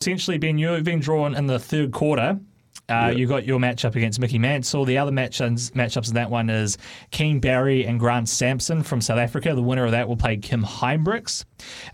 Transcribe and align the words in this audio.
essentially, 0.00 0.38
Ben, 0.38 0.56
you've 0.58 0.84
been 0.84 1.00
drawn 1.00 1.34
in 1.34 1.46
the 1.46 1.58
third 1.58 1.92
quarter. 1.92 2.38
Uh, 2.88 3.08
Yep. 3.10 3.16
You 3.18 3.26
got 3.28 3.44
your 3.46 3.60
matchup 3.60 3.94
against 3.94 4.18
Mickey 4.18 4.38
Mansell. 4.38 4.84
The 4.84 4.98
other 4.98 5.12
matchups, 5.12 5.70
matchups 5.72 6.08
in 6.08 6.14
that 6.14 6.28
one 6.30 6.50
is 6.50 6.76
Keane 7.12 7.38
Barry 7.38 7.84
and 7.86 8.00
Grant 8.00 8.28
Sampson 8.28 8.82
from 8.82 9.00
South 9.00 9.18
Africa. 9.18 9.54
The 9.54 9.62
winner 9.62 9.84
of 9.84 9.92
that 9.92 10.08
will 10.08 10.16
play 10.16 10.38
Kim 10.38 10.64
Huybrechts. 10.64 11.44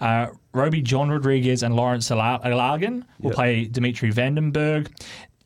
Uh, 0.00 0.28
Rowby-John 0.54 1.10
Rodriguez 1.10 1.62
and 1.62 1.74
Lawrence 1.76 2.10
Ala- 2.10 2.40
Alagan 2.44 3.02
will 3.20 3.30
Yep. 3.30 3.34
play 3.34 3.64
Dimitri 3.66 4.10
Van 4.10 4.36
den 4.36 4.52
Bergh. 4.52 4.88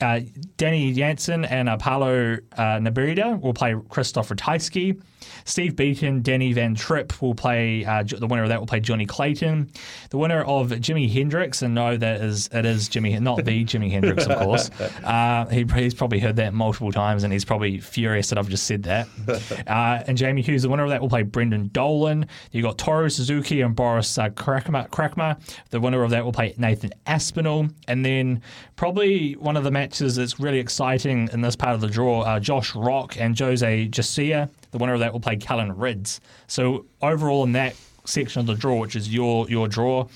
Uh, 0.00 0.20
Danny 0.56 0.92
Jansen 0.92 1.45
and 1.46 1.68
uh, 1.68 1.77
Paulo 1.79 2.34
uh, 2.56 2.79
Nebrida 2.79 3.40
will 3.40 3.52
play 3.54 3.72
Krzysztof 3.74 4.34
Ratajski. 4.34 5.00
Steve 5.45 5.77
Beaton, 5.77 6.23
Danny 6.23 6.52
Van 6.52 6.75
Trijp 6.75 7.20
will 7.20 7.34
play. 7.34 7.84
Uh, 7.84 8.02
the 8.02 8.27
winner 8.27 8.43
of 8.43 8.48
that 8.48 8.61
will 8.61 8.66
play 8.66 8.80
Johnny 8.80 9.07
Clayton. 9.07 9.70
The 10.11 10.19
winner 10.19 10.43
of 10.43 10.69
Jimi 10.70 11.11
Hendrix, 11.11 11.62
and 11.62 11.75
no, 11.75 11.96
that 11.96 12.20
is 12.20 12.48
it 12.52 12.64
is 12.64 12.89
Jimmy, 12.89 13.19
not 13.19 13.45
the 13.45 13.64
Jimi 13.64 13.91
Hendrix, 13.91 14.27
of 14.27 14.38
course. 14.38 14.70
Uh, 15.01 15.47
he, 15.47 15.64
he's 15.75 15.95
probably 15.95 16.19
heard 16.19 16.37
that 16.37 16.52
multiple 16.52 16.92
times, 16.92 17.25
and 17.25 17.33
he's 17.33 17.45
probably 17.45 17.78
furious 17.78 18.28
that 18.28 18.38
I've 18.38 18.48
just 18.48 18.66
said 18.66 18.83
that. 18.84 19.09
Uh, 19.66 20.02
and 20.06 20.16
Jamie 20.16 20.42
Hughes, 20.42 20.62
the 20.62 20.69
winner 20.69 20.84
of 20.84 20.91
that 20.91 21.01
will 21.01 21.09
play 21.09 21.23
Brendan 21.23 21.69
Dolan. 21.69 22.27
You 22.50 22.62
got 22.62 22.78
Toru 22.78 23.09
Suzuki 23.09 23.61
and 23.61 23.75
Boris 23.75 24.19
uh, 24.19 24.30
Krakma, 24.30 24.89
Krakma. 24.91 25.41
The 25.70 25.80
winner 25.80 26.02
of 26.02 26.11
that 26.11 26.25
will 26.25 26.33
play 26.33 26.55
Nathan 26.56 26.92
Aspinall, 27.06 27.69
and 27.89 28.05
then 28.05 28.42
probably 28.77 29.34
one 29.34 29.56
of 29.56 29.64
the 29.64 29.70
matches 29.70 30.16
that's 30.16 30.41
really 30.41 30.59
exciting 30.59 31.28
in 31.33 31.41
this 31.41 31.56
part 31.56 31.75
of 31.75 31.80
the 31.80 31.89
draw, 31.89 32.23
uh, 32.23 32.41
Josh 32.41 32.75
Rock 32.75 33.16
and 33.19 33.39
Jose 33.39 33.89
Jacia. 33.89 34.50
The 34.70 34.79
winner 34.79 34.95
of 34.95 35.01
that 35.01 35.12
will 35.12 35.20
play 35.20 35.37
Callan 35.37 35.74
Rydz. 35.74 36.20
So 36.47 36.87
overall, 37.02 37.45
in 37.45 37.52
that 37.52 37.74
section 38.05 38.41
of 38.41 38.47
the 38.47 38.55
draw, 38.55 38.78
which 38.78 38.97
is 38.97 39.12
your 39.12 39.48
your 39.48 39.69
draw, 39.69 40.06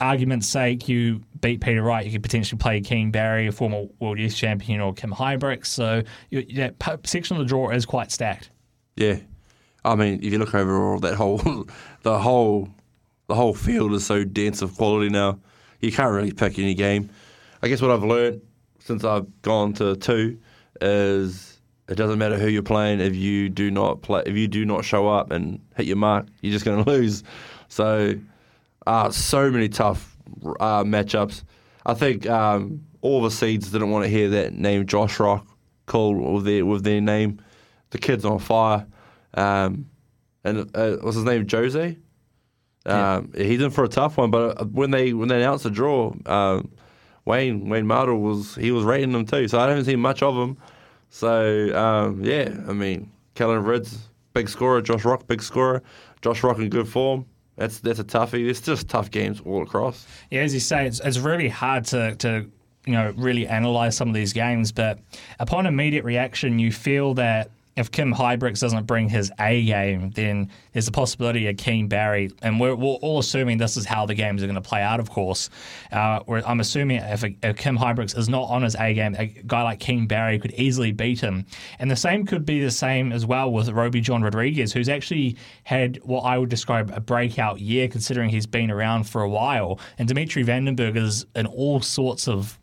argument's 0.00 0.46
sake, 0.46 0.88
you 0.88 1.22
beat 1.40 1.60
Peter 1.60 1.82
Wright, 1.82 2.04
you 2.04 2.12
could 2.12 2.22
potentially 2.22 2.58
play 2.58 2.80
Keane 2.80 3.10
Barry, 3.10 3.46
a 3.46 3.52
former 3.52 3.86
World 3.98 4.18
Youth 4.18 4.36
Champion, 4.36 4.80
or 4.80 4.92
Kim 4.92 5.10
Huybrechts. 5.12 5.66
So 5.66 6.02
you, 6.30 6.42
that 6.56 6.74
section 7.04 7.36
of 7.36 7.42
the 7.42 7.48
draw 7.48 7.70
is 7.70 7.86
quite 7.86 8.12
stacked. 8.12 8.50
Yeah, 8.96 9.18
I 9.84 9.94
mean, 9.94 10.22
if 10.22 10.32
you 10.32 10.38
look 10.38 10.54
overall, 10.54 10.98
that 11.00 11.14
whole, 11.14 11.38
the 12.02 12.18
whole, 12.18 12.68
the 13.28 13.34
whole 13.34 13.54
field 13.54 13.92
is 13.92 14.06
so 14.06 14.24
dense 14.24 14.62
of 14.62 14.76
quality 14.76 15.08
now. 15.08 15.38
You 15.80 15.92
can't 15.92 16.12
really 16.12 16.32
pick 16.32 16.58
any 16.58 16.74
game. 16.74 17.10
I 17.62 17.68
guess 17.68 17.82
what 17.82 17.90
I've 17.90 18.04
learned 18.04 18.42
since 18.80 19.04
I've 19.04 19.42
gone 19.42 19.72
to 19.74 19.96
two 19.96 20.38
is 20.80 21.55
it 21.88 21.94
doesn't 21.94 22.18
matter 22.18 22.38
who 22.38 22.48
you're 22.48 22.62
playing 22.62 23.00
if 23.00 23.14
you 23.14 23.48
do 23.48 23.70
not 23.70 24.02
play 24.02 24.22
if 24.26 24.36
you 24.36 24.48
do 24.48 24.64
not 24.64 24.84
show 24.84 25.08
up 25.08 25.30
and 25.30 25.60
hit 25.76 25.86
your 25.86 25.96
mark, 25.96 26.26
you're 26.40 26.52
just 26.52 26.64
going 26.64 26.84
to 26.84 26.90
lose. 26.90 27.22
So, 27.68 28.14
uh, 28.86 29.10
so 29.10 29.50
many 29.50 29.68
tough 29.68 30.16
uh, 30.60 30.84
matchups. 30.84 31.44
I 31.84 31.94
think 31.94 32.28
um, 32.28 32.82
all 33.00 33.22
the 33.22 33.30
seeds 33.30 33.70
didn't 33.70 33.90
want 33.90 34.04
to 34.04 34.10
hear 34.10 34.28
that 34.30 34.54
name 34.54 34.86
Josh 34.86 35.20
Rock 35.20 35.46
called 35.86 36.16
with 36.18 36.44
their 36.44 36.66
with 36.66 36.84
their 36.84 37.00
name. 37.00 37.40
The 37.90 37.98
kid's 37.98 38.24
on 38.24 38.38
fire. 38.40 38.86
Um, 39.34 39.86
and 40.44 40.70
uh, 40.74 40.96
what's 41.00 41.16
his 41.16 41.24
name? 41.24 41.46
Jose. 41.48 41.96
Um, 42.86 43.32
He's 43.36 43.60
in 43.60 43.70
for 43.70 43.84
a 43.84 43.88
tough 43.88 44.16
one. 44.16 44.30
But 44.30 44.60
uh, 44.60 44.64
when 44.64 44.90
they 44.90 45.12
when 45.12 45.28
they 45.28 45.36
announced 45.36 45.64
the 45.64 45.70
draw, 45.70 46.14
um, 46.26 46.70
Wayne 47.24 47.68
Wayne 47.68 47.86
Mardle 47.86 48.20
was 48.20 48.54
he 48.54 48.70
was 48.70 48.84
rating 48.84 49.12
them 49.12 49.26
too. 49.26 49.48
So 49.48 49.58
I 49.58 49.68
haven't 49.68 49.84
seen 49.84 50.00
much 50.00 50.22
of 50.22 50.34
him. 50.34 50.56
So 51.10 51.76
um, 51.76 52.24
yeah, 52.24 52.56
I 52.68 52.72
mean, 52.72 53.10
Callan 53.34 53.62
Rydz, 53.62 53.96
big 54.34 54.48
scorer. 54.48 54.82
Josh 54.82 55.04
Rock, 55.04 55.26
big 55.26 55.42
scorer. 55.42 55.82
Josh 56.22 56.42
Rock 56.42 56.58
in 56.58 56.68
good 56.68 56.88
form. 56.88 57.26
That's 57.56 57.80
that's 57.80 57.98
a 57.98 58.04
toughie. 58.04 58.48
It's 58.48 58.60
just 58.60 58.88
tough 58.88 59.10
games 59.10 59.40
all 59.44 59.62
across. 59.62 60.06
Yeah, 60.30 60.42
as 60.42 60.52
you 60.52 60.60
say, 60.60 60.86
it's, 60.86 61.00
it's 61.00 61.18
really 61.18 61.48
hard 61.48 61.84
to, 61.86 62.14
to 62.16 62.50
you 62.84 62.92
know 62.92 63.14
really 63.16 63.46
analyze 63.46 63.96
some 63.96 64.08
of 64.08 64.14
these 64.14 64.32
games. 64.32 64.72
But 64.72 64.98
upon 65.40 65.66
immediate 65.66 66.04
reaction, 66.04 66.58
you 66.58 66.70
feel 66.70 67.14
that 67.14 67.50
if 67.76 67.90
Kim 67.90 68.12
Huybrechts 68.12 68.60
doesn't 68.60 68.86
bring 68.86 69.08
his 69.08 69.30
A 69.38 69.64
game, 69.64 70.10
then 70.10 70.50
there's 70.72 70.88
a 70.88 70.92
possibility 70.92 71.46
of 71.48 71.56
Keane 71.58 71.88
Barry, 71.88 72.30
and 72.42 72.58
we're, 72.58 72.74
we're 72.74 72.94
all 72.94 73.18
assuming 73.18 73.58
this 73.58 73.76
is 73.76 73.84
how 73.84 74.06
the 74.06 74.14
games 74.14 74.42
are 74.42 74.46
going 74.46 74.54
to 74.54 74.66
play 74.66 74.80
out. 74.80 74.98
Of 74.98 75.10
course, 75.10 75.50
uh, 75.92 76.20
I'm 76.28 76.60
assuming 76.60 76.98
if, 76.98 77.22
a, 77.22 77.36
if 77.42 77.56
Kim 77.56 77.76
Huybrechts 77.76 78.16
is 78.16 78.28
not 78.28 78.44
on 78.44 78.62
his 78.62 78.74
A 78.76 78.94
game, 78.94 79.14
a 79.18 79.26
guy 79.26 79.62
like 79.62 79.78
Keane 79.78 80.06
Barry 80.06 80.38
could 80.38 80.52
easily 80.52 80.92
beat 80.92 81.20
him. 81.20 81.44
And 81.78 81.90
the 81.90 81.96
same 81.96 82.24
could 82.24 82.46
be 82.46 82.62
the 82.62 82.70
same 82.70 83.12
as 83.12 83.26
well 83.26 83.52
with 83.52 83.68
Rowby-John 83.68 84.22
Rodriguez, 84.22 84.72
who's 84.72 84.88
actually 84.88 85.36
had 85.64 85.98
what 86.02 86.22
I 86.22 86.38
would 86.38 86.48
describe 86.48 86.90
a 86.94 87.00
breakout 87.00 87.60
year, 87.60 87.88
considering 87.88 88.30
he's 88.30 88.46
been 88.46 88.70
around 88.70 89.04
for 89.04 89.22
a 89.22 89.28
while. 89.28 89.78
And 89.98 90.08
Dimitri 90.08 90.42
Van 90.42 90.64
den 90.64 90.76
Bergh 90.76 90.96
is 90.96 91.26
in 91.34 91.46
all 91.46 91.80
sorts 91.80 92.26
of 92.26 92.58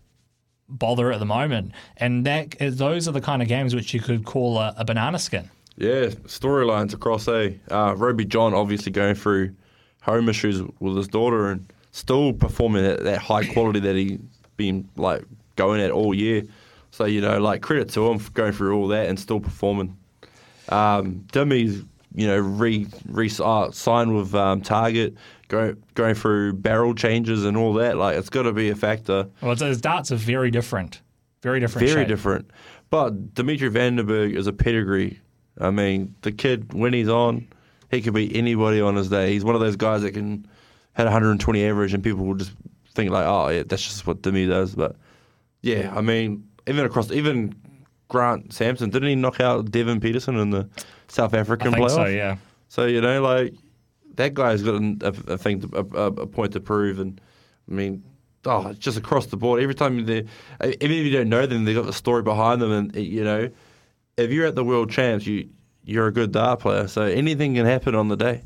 bother 0.70 1.12
at 1.12 1.20
the 1.20 1.26
moment, 1.26 1.72
and 1.98 2.26
that 2.26 2.56
those 2.60 3.08
are 3.08 3.12
the 3.12 3.22
kind 3.22 3.42
of 3.42 3.48
games 3.48 3.76
which 3.76 3.94
you 3.94 4.00
could 4.00 4.26
call 4.26 4.58
a, 4.58 4.74
a 4.78 4.86
banana 4.86 5.20
skin. 5.20 5.50
Yeah, 5.78 6.08
storylines 6.28 6.94
across 6.94 7.28
A. 7.28 7.60
Uh, 7.72 7.96
Rowby-John 7.98 8.54
obviously 8.54 8.92
going 8.92 9.16
through 9.16 9.56
home 10.02 10.30
issues 10.30 10.62
with 10.80 10.96
his 10.96 11.08
daughter 11.08 11.50
and 11.50 11.72
still 11.92 12.34
performing 12.34 12.86
at 12.86 13.04
that 13.04 13.20
high 13.20 13.46
quality 13.46 13.80
that 13.80 13.96
he's 13.96 14.20
been 14.58 14.88
like 14.96 15.24
going 15.56 15.82
at 15.82 15.92
all 15.92 16.14
year. 16.14 16.44
So 16.92 17.06
you 17.06 17.22
know, 17.22 17.40
like 17.40 17.62
credit 17.62 17.90
to 17.90 18.08
him 18.10 18.20
for 18.20 18.32
going 18.32 18.54
through 18.54 18.78
all 18.78 18.88
that 18.90 19.08
and 19.08 19.20
still 19.20 19.40
performing. 19.40 19.98
Um, 20.70 21.26
Dimmy's 21.32 21.84
you 22.16 22.28
know 22.28 22.38
re 22.38 22.88
re 23.08 23.30
uh, 23.40 23.72
signed 23.72 24.16
with 24.16 24.34
um, 24.36 24.62
Target, 24.62 25.16
go, 25.48 25.76
going 25.96 26.16
through 26.16 26.54
barrel 26.54 26.94
changes 26.94 27.46
and 27.46 27.58
all 27.58 27.74
that. 27.74 27.98
Like 27.98 28.18
it's 28.18 28.30
got 28.30 28.44
to 28.44 28.54
be 28.54 28.70
a 28.70 28.76
factor. 28.76 29.28
Well, 29.42 29.56
his 29.56 29.82
darts 29.82 30.12
are 30.12 30.18
very 30.18 30.52
different, 30.52 31.02
very 31.42 31.60
different. 31.60 31.88
Very 31.88 32.02
shape. 32.02 32.08
different. 32.08 32.52
But 32.90 33.34
Dimitri 33.34 33.70
Van 33.70 33.96
den 33.96 34.06
Bergh 34.06 34.36
is 34.36 34.48
a 34.48 34.54
pedigree. 34.54 35.20
I 35.60 35.72
mean, 35.72 36.16
the 36.22 36.32
kid, 36.32 36.74
when 36.74 36.94
he's 36.94 37.10
on, 37.10 37.48
he 37.92 38.02
could 38.02 38.14
beat 38.14 38.36
anybody 38.36 38.82
on 38.82 38.96
his 38.96 39.10
day. 39.10 39.32
He's 39.34 39.44
one 39.44 39.56
of 39.56 39.62
those 39.62 39.76
guys 39.76 40.02
that 40.02 40.12
can 40.12 40.48
had 40.94 41.06
120 41.06 41.66
average, 41.66 41.94
and 41.94 42.04
people 42.04 42.26
will 42.26 42.36
just 42.36 42.52
think 42.94 43.12
like, 43.12 43.26
oh, 43.26 43.50
yeah, 43.50 43.64
that's 43.66 43.84
just 43.84 44.06
what 44.06 44.22
Dimi 44.22 44.48
does. 44.48 44.76
But 44.76 44.96
yeah, 45.62 45.92
I 45.96 46.02
mean, 46.02 46.48
even 46.68 46.86
across, 46.86 47.12
even 47.12 47.56
Grant 48.14 48.54
Sampson, 48.54 48.92
didn't 48.92 49.10
he 49.10 49.16
knock 49.16 49.40
out 49.40 49.72
Devon 49.72 50.00
Petersen 50.00 50.38
in 50.38 50.52
the 50.52 50.70
South 51.08 51.34
I 51.34 51.40
African 51.40 51.74
think 51.74 51.84
playoff? 51.84 51.96
so. 51.96 52.06
Yeah. 52.06 52.38
So 52.70 52.86
you 52.86 53.02
know, 53.02 53.22
like 53.24 53.56
that 54.16 54.36
guy's 54.36 54.62
got 54.62 54.76
a, 54.76 54.98
a, 55.02 55.34
a 55.34 55.38
thing, 55.38 55.62
to, 55.62 55.70
a, 55.76 55.98
a 55.98 56.06
a 56.06 56.28
point 56.28 56.54
to 56.54 56.60
prove, 56.60 57.00
and 57.00 57.20
I 57.70 57.74
mean, 57.74 58.04
oh, 58.46 58.68
it's 58.68 58.78
just 58.78 59.00
across 59.00 59.26
the 59.26 59.38
board. 59.38 59.64
Every 59.64 59.74
time 59.74 60.06
they, 60.06 60.20
even 60.64 60.78
if 60.80 61.06
you 61.06 61.12
don't 61.12 61.28
know 61.28 61.48
them, 61.48 61.66
they 61.66 61.74
have 61.74 61.84
got 61.84 61.88
the 61.88 61.94
story 61.94 62.22
behind 62.22 62.62
them, 62.62 62.72
and 62.72 62.96
you 62.96 63.24
know, 63.24 63.50
if 64.16 64.32
you're 64.32 64.46
at 64.46 64.54
the 64.54 64.64
world 64.64 64.92
champs, 64.92 65.26
you 65.26 65.50
you're 65.84 66.06
a 66.06 66.14
good 66.14 66.32
dart 66.32 66.60
player. 66.60 66.88
So 66.88 67.02
anything 67.02 67.56
can 67.56 67.66
happen 67.66 67.96
on 67.96 68.10
the 68.10 68.16
day. 68.16 68.44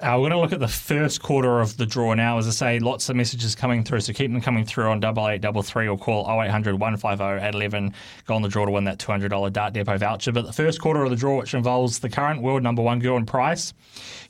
Uh, 0.00 0.14
we're 0.14 0.30
going 0.30 0.30
to 0.30 0.38
look 0.38 0.52
at 0.52 0.60
the 0.60 0.66
first 0.68 1.20
quarter 1.20 1.60
of 1.60 1.76
the 1.76 1.84
draw 1.84 2.14
now. 2.14 2.38
As 2.38 2.46
I 2.46 2.52
say, 2.52 2.78
lots 2.78 3.10
of 3.10 3.16
messages 3.16 3.54
coming 3.54 3.84
through, 3.84 4.00
so 4.00 4.14
keep 4.14 4.32
them 4.32 4.40
coming 4.40 4.64
through 4.64 4.88
on 4.88 4.98
double 4.98 5.28
eight 5.28 5.42
double 5.42 5.62
three 5.62 5.86
or 5.86 5.98
call 5.98 6.22
0800 6.22 6.80
150 6.80 7.22
811. 7.22 7.92
Go 8.24 8.34
on 8.34 8.40
the 8.40 8.48
draw 8.48 8.64
to 8.64 8.70
win 8.70 8.84
that 8.84 8.98
$200 8.98 9.52
Dart 9.52 9.74
Depot 9.74 9.98
voucher. 9.98 10.32
But 10.32 10.46
the 10.46 10.54
first 10.54 10.80
quarter 10.80 11.04
of 11.04 11.10
the 11.10 11.16
draw, 11.16 11.36
which 11.38 11.52
involves 11.52 11.98
the 11.98 12.08
current 12.08 12.40
world 12.40 12.62
number 12.62 12.80
one 12.80 13.02
Gerwyn 13.02 13.26
Price, 13.26 13.74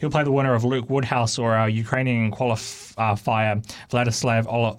he'll 0.00 0.10
play 0.10 0.24
the 0.24 0.32
winner 0.32 0.54
of 0.54 0.64
Luke 0.64 0.90
Woodhouse 0.90 1.38
or 1.38 1.54
our 1.54 1.68
Ukrainian 1.68 2.32
qualifier 2.32 3.64
Vladislav 3.90 4.46
Ol- 4.52 4.74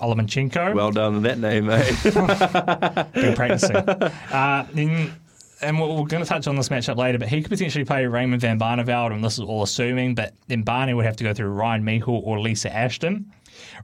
Well 0.76 0.92
done 0.92 1.16
in 1.16 1.22
that 1.24 1.40
name, 1.40 1.68
mate. 1.68 1.96
been 3.14 3.36
practicing. 3.36 3.76
uh, 3.78 4.68
then, 4.74 5.14
and 5.62 5.80
we're, 5.80 6.06
going 6.06 6.24
to 6.24 6.26
touch 6.26 6.48
on 6.48 6.56
this 6.56 6.70
matchup 6.70 6.98
later, 6.98 7.18
but 7.18 7.28
he 7.28 7.42
could 7.42 7.52
potentially 7.52 7.86
play 7.86 8.06
Raymond 8.06 8.42
Van 8.42 8.60
Barneveld, 8.60 9.14
and 9.14 9.24
this 9.24 9.34
is 9.34 9.42
all 9.42 9.64
assuming, 9.64 10.16
but 10.16 10.34
then 10.48 10.64
Barney 10.64 10.94
would 10.94 11.06
have 11.06 11.16
to 11.18 11.24
go 11.24 11.34
through 11.34 11.50
Ryan 11.50 11.84
Meikle 11.84 12.22
or 12.26 12.40
Lisa 12.40 12.74
Ashton. 12.76 13.32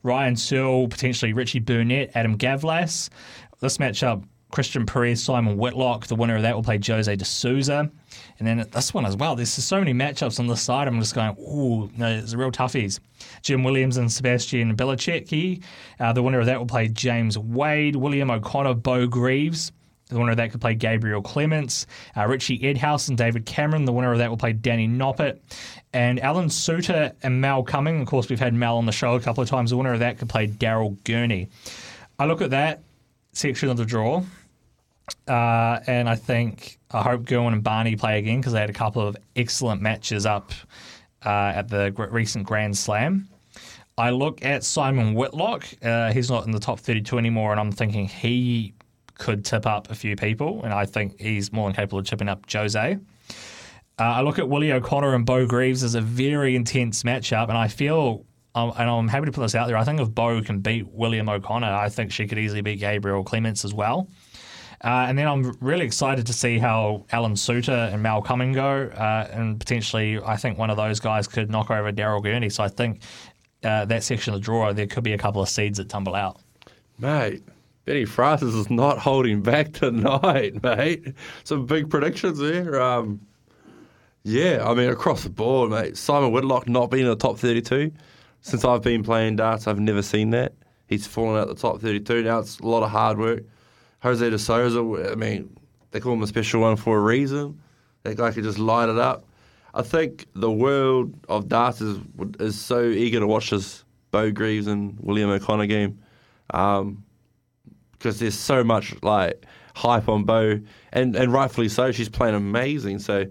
Ryan 0.04 0.36
Searle, 0.36 0.88
potentially 0.88 1.34
Richie 1.34 1.60
Burnett, 1.60 2.12
Adam 2.16 2.38
Gavlas. 2.38 3.10
This 3.60 3.78
matchup, 3.78 4.24
Christian 4.52 4.86
Perez, 4.86 5.24
Simon 5.24 5.58
Whitlock. 5.58 6.08
The 6.08 6.16
winner 6.16 6.38
of 6.38 6.42
that 6.44 6.56
will 6.56 6.64
play 6.64 6.80
Jose 6.86 7.14
de 7.14 7.26
Souza. 7.26 7.92
And 8.40 8.48
then 8.48 8.66
this 8.72 8.94
one 8.94 9.06
as 9.06 9.18
well. 9.18 9.36
There's 9.36 9.52
so 9.52 9.80
many 9.80 9.94
matchups 9.94 10.40
on 10.40 10.48
this 10.48 10.62
side. 10.62 10.88
I'm 10.88 11.00
just 11.00 11.16
going, 11.16 11.36
ooh, 11.40 11.90
no, 11.98 12.08
it's 12.08 12.34
real 12.34 12.52
toughies. 12.52 13.00
Jim 13.42 13.64
Williams 13.64 13.98
and 13.98 14.12
Sebastian 14.12 14.76
Białecki. 14.76 15.64
Uh, 16.00 16.14
the 16.14 16.24
winner 16.24 16.40
of 16.40 16.46
that 16.46 16.60
will 16.60 16.68
play 16.68 16.88
James 16.88 17.38
Wade, 17.38 17.96
William 17.96 18.32
O'Connor, 18.32 18.76
Bo 18.76 19.08
Greaves. 19.08 19.72
The 20.10 20.18
winner 20.18 20.32
of 20.32 20.38
that 20.38 20.52
could 20.52 20.62
play 20.62 20.74
Gabriel 20.74 21.22
Clemens, 21.22 21.86
uh, 22.16 22.26
Richie 22.28 22.66
Edhouse 22.66 23.10
and 23.10 23.18
David 23.18 23.46
Cameron. 23.46 23.86
The 23.86 23.92
winner 23.92 24.14
of 24.14 24.20
that 24.20 24.30
will 24.30 24.38
play 24.38 24.54
Danny 24.54 24.88
Noppert. 24.88 25.40
And 25.92 26.20
Alan 26.22 26.48
Soutar 26.48 27.14
and 27.24 27.42
Mal 27.42 27.64
Cumming. 27.64 28.02
Of 28.02 28.08
course, 28.08 28.30
we've 28.30 28.40
had 28.40 28.54
Mal 28.54 28.78
on 28.78 28.86
the 28.86 28.92
show 28.92 29.16
a 29.16 29.20
couple 29.20 29.44
of 29.44 29.50
times. 29.50 29.72
The 29.72 29.78
winner 29.78 29.94
of 29.94 30.00
that 30.00 30.18
could 30.18 30.30
play 30.30 30.48
Daryl 30.48 30.98
Gurney. 31.04 31.50
I 32.20 32.26
look 32.26 32.42
at 32.42 32.52
that 32.52 32.84
section 33.34 33.70
of 33.70 33.78
the 33.78 33.86
draw, 33.86 34.24
uh, 35.28 35.80
and 35.88 36.10
I 36.10 36.16
think 36.16 36.80
I 36.92 37.02
hope 37.02 37.24
Gerwyn 37.24 37.54
and 37.54 37.64
Barney 37.64 37.96
play 37.96 38.18
again 38.18 38.40
because 38.40 38.54
they 38.54 38.60
had 38.60 38.70
a 38.70 38.74
couple 38.74 39.06
of 39.06 39.18
excellent 39.36 39.82
matches 39.82 40.26
up 40.26 40.52
uh, 41.26 41.52
at 41.56 41.70
the 41.70 41.92
recent 42.10 42.46
Grand 42.46 42.78
Slam. 42.78 43.28
I 43.98 44.12
look 44.12 44.46
at 44.46 44.64
Simon 44.64 45.16
Whitlock. 45.16 45.66
Uh, 45.82 46.12
he's 46.14 46.30
not 46.30 46.46
in 46.46 46.52
the 46.52 46.60
top 46.60 46.80
32 46.80 47.18
anymore, 47.18 47.52
and 47.52 47.60
I'm 47.60 47.72
thinking 47.72 48.08
he 48.08 48.74
could 49.18 49.44
tip 49.44 49.66
up 49.66 49.90
a 49.90 49.96
few 49.96 50.16
people, 50.16 50.64
and 50.64 50.74
I 50.74 50.86
think 50.86 51.20
he's 51.20 51.52
more 51.52 51.68
than 51.68 51.76
capable 51.76 52.00
of 52.00 52.06
chipping 52.06 52.30
up 52.30 52.52
Jose. 52.52 52.98
Uh, 54.00 54.04
I 54.04 54.22
look 54.22 54.38
at 54.38 54.48
Willie 54.48 54.72
O'Connor 54.72 55.16
and 55.16 55.26
Bo 55.26 55.48
Greaves 55.48 55.84
as 55.84 55.96
a 55.96 56.02
very 56.02 56.56
intense 56.56 57.04
matchup, 57.04 57.50
and 57.50 57.58
I 57.58 57.68
feel, 57.68 58.26
um, 58.54 58.72
and 58.78 58.90
I'm 58.90 59.08
happy 59.08 59.26
to 59.26 59.32
put 59.32 59.42
this 59.42 59.56
out 59.56 59.68
there, 59.68 59.78
I 59.78 59.84
think 59.84 60.00
if 60.00 60.10
Bo 60.10 60.42
can 60.42 60.60
beat 60.60 60.88
William 60.88 61.30
O'Connor, 61.30 61.74
I 61.74 61.90
think 61.90 62.12
she 62.12 62.28
could 62.28 62.38
easily 62.38 62.62
beat 62.62 62.80
Gabriel 62.80 63.24
Clemens 63.24 63.66
as 63.66 63.74
well. 63.74 64.08
Uh, 64.84 65.06
and 65.10 65.18
then 65.18 65.28
I'm 65.28 65.58
really 65.60 65.86
excited 65.86 66.28
to 66.28 66.34
see 66.34 66.60
how 66.60 67.06
Alan 67.12 67.34
Soutar 67.34 67.92
and 67.92 68.04
Mal 68.04 68.22
Cumming 68.22 68.54
go, 68.54 68.84
uh, 68.84 69.28
and 69.32 69.60
potentially 69.60 70.20
I 70.24 70.38
think 70.38 70.60
one 70.60 70.70
of 70.70 70.78
those 70.78 71.00
guys 71.00 71.28
could 71.28 71.50
knock 71.50 71.72
over 71.72 71.92
Daryl 71.92 72.22
Gurney. 72.22 72.50
So 72.50 72.64
I 72.64 72.68
think 72.68 73.02
uh, 73.64 73.86
that 73.86 74.04
section 74.04 74.36
of 74.36 74.40
the 74.40 74.46
draw, 74.46 74.72
there 74.74 74.86
could 74.86 75.04
be 75.04 75.14
a 75.14 75.18
couple 75.18 75.42
of 75.42 75.50
seeds 75.50 75.80
that 75.80 75.90
tumble 75.90 76.14
out. 76.14 76.40
Mate, 77.00 77.42
Benny 77.88 78.04
Francis 78.04 78.54
is 78.54 78.70
not 78.70 79.00
holding 79.00 79.42
back 79.42 79.72
tonight, 79.72 80.62
mate. 80.64 81.14
Some 81.46 81.66
big 81.66 81.90
predictions 81.90 82.38
there. 82.38 82.82
Um, 82.82 83.22
yeah, 84.24 84.62
I 84.70 84.74
mean, 84.74 84.90
across 84.90 85.24
the 85.24 85.30
board, 85.30 85.72
mate. 85.72 85.96
Simon 85.96 86.34
Whitlock 86.34 86.68
not 86.68 86.92
being 86.92 87.06
in 87.06 87.10
the 87.10 87.16
top 87.16 87.40
32. 87.40 87.94
Since 88.42 88.66
I've 88.66 88.82
been 88.82 89.04
playing 89.04 89.38
darts, 89.38 89.68
I've 89.68 89.80
never 89.80 90.02
seen 90.02 90.32
that. 90.32 90.52
He's 90.88 91.08
fallen 91.08 91.40
out 91.40 91.48
the 91.48 91.56
top 91.56 91.80
32. 91.80 92.24
Now 92.24 92.40
it's 92.40 92.60
a 92.60 92.68
lot 92.68 92.84
of 92.84 92.90
hard 92.90 93.20
work. 93.20 93.44
Jose 94.02 94.30
de 94.30 94.38
Souza, 94.38 94.82
I 95.10 95.16
mean, 95.16 95.56
they 95.92 96.02
call 96.02 96.12
him 96.12 96.24
a 96.24 96.28
special 96.28 96.60
one 96.60 96.76
for 96.76 96.98
a 96.98 97.02
reason. 97.02 97.58
That 98.04 98.18
guy 98.18 98.34
could 98.34 98.44
just 98.44 98.60
light 98.60 98.90
it 98.90 98.98
up. 98.98 99.24
I 99.74 99.82
think 99.82 100.26
the 100.36 100.52
world 100.52 101.14
of 101.30 101.48
darts 101.48 101.80
is, 101.80 102.02
is 102.42 102.60
so 102.60 102.84
eager 102.84 103.22
to 103.22 103.28
watch 103.28 103.52
this 103.52 103.86
Bo 104.12 104.30
Greaves 104.30 104.68
and 104.68 105.00
William 105.00 105.30
O'Connor 105.30 105.68
game 105.68 106.00
because 107.98 108.16
um, 108.16 108.20
there's 108.20 108.38
so 108.38 108.64
much 108.64 108.96
like 109.02 109.46
hype 109.76 110.10
on 110.10 110.24
Bo, 110.24 110.60
and, 110.92 111.16
and 111.16 111.32
rightfully 111.32 111.70
so. 111.70 111.92
She's 111.92 112.10
playing 112.10 112.36
amazing. 112.36 113.00
So, 113.00 113.26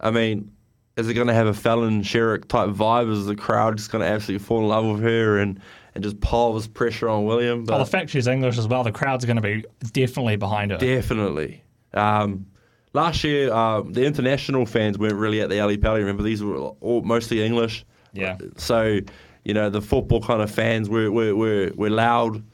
I 0.00 0.10
mean, 0.10 0.52
is 0.96 1.08
it 1.08 1.14
going 1.14 1.28
to 1.28 1.34
have 1.34 1.46
a 1.46 1.54
Fallon 1.54 2.02
Sherrock 2.02 2.48
type 2.48 2.70
vibe? 2.70 3.10
Is 3.10 3.26
the 3.26 3.36
crowd 3.36 3.76
just 3.76 3.90
going 3.90 4.02
to 4.02 4.08
absolutely 4.08 4.44
fall 4.44 4.60
in 4.60 4.68
love 4.68 4.86
with 4.86 5.02
her 5.02 5.38
and 5.38 5.60
and 5.94 6.04
just 6.04 6.20
pile 6.20 6.52
this 6.52 6.68
pressure 6.68 7.08
on 7.08 7.24
William. 7.24 7.64
But 7.64 7.72
well, 7.72 7.84
the 7.84 7.90
fact 7.90 8.10
she's 8.10 8.28
English 8.28 8.56
as 8.56 8.68
well, 8.68 8.84
the 8.84 8.92
crowd's 8.92 9.24
going 9.24 9.36
to 9.36 9.42
be 9.42 9.64
definitely 9.92 10.36
behind 10.36 10.70
her. 10.70 10.78
Definitely. 10.78 11.64
Um, 11.92 12.46
last 12.92 13.24
year, 13.24 13.52
uh, 13.52 13.80
the 13.82 14.04
international 14.04 14.64
fans 14.64 14.96
weren't 14.96 15.16
really 15.16 15.40
at 15.40 15.50
the 15.50 15.58
Ali 15.58 15.76
Pali. 15.76 16.00
Remember, 16.00 16.22
these 16.22 16.42
were 16.42 16.56
all 16.56 17.02
mostly 17.02 17.42
English. 17.42 17.84
Yeah. 18.12 18.38
So, 18.56 19.00
you 19.44 19.54
know, 19.54 19.70
the 19.70 19.82
football 19.82 20.20
kind 20.20 20.40
of 20.40 20.50
fans 20.50 20.88
were 20.88 21.10
were, 21.10 21.34
were, 21.34 21.72
were 21.74 21.90
loud. 21.90 22.44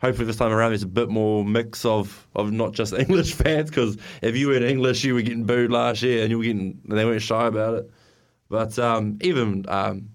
Hopefully, 0.00 0.26
this 0.26 0.36
time 0.36 0.52
around, 0.52 0.70
there's 0.70 0.82
a 0.82 0.86
bit 0.86 1.10
more 1.10 1.44
mix 1.44 1.84
of, 1.84 2.26
of 2.34 2.52
not 2.52 2.72
just 2.72 2.92
English 2.98 3.34
fans. 3.34 3.70
Because 3.70 3.98
if 4.22 4.36
you 4.36 4.48
were 4.48 4.56
in 4.56 4.62
English, 4.62 5.04
you 5.04 5.14
were 5.14 5.22
getting 5.22 5.44
booed 5.44 5.70
last 5.70 6.02
year, 6.02 6.22
and 6.22 6.30
you 6.30 6.38
were 6.38 6.44
getting 6.44 6.80
they 6.88 7.04
weren't 7.04 7.22
shy 7.22 7.46
about 7.46 7.74
it. 7.74 7.90
But 8.48 8.78
um, 8.78 9.18
even 9.20 9.64
um, 9.68 10.08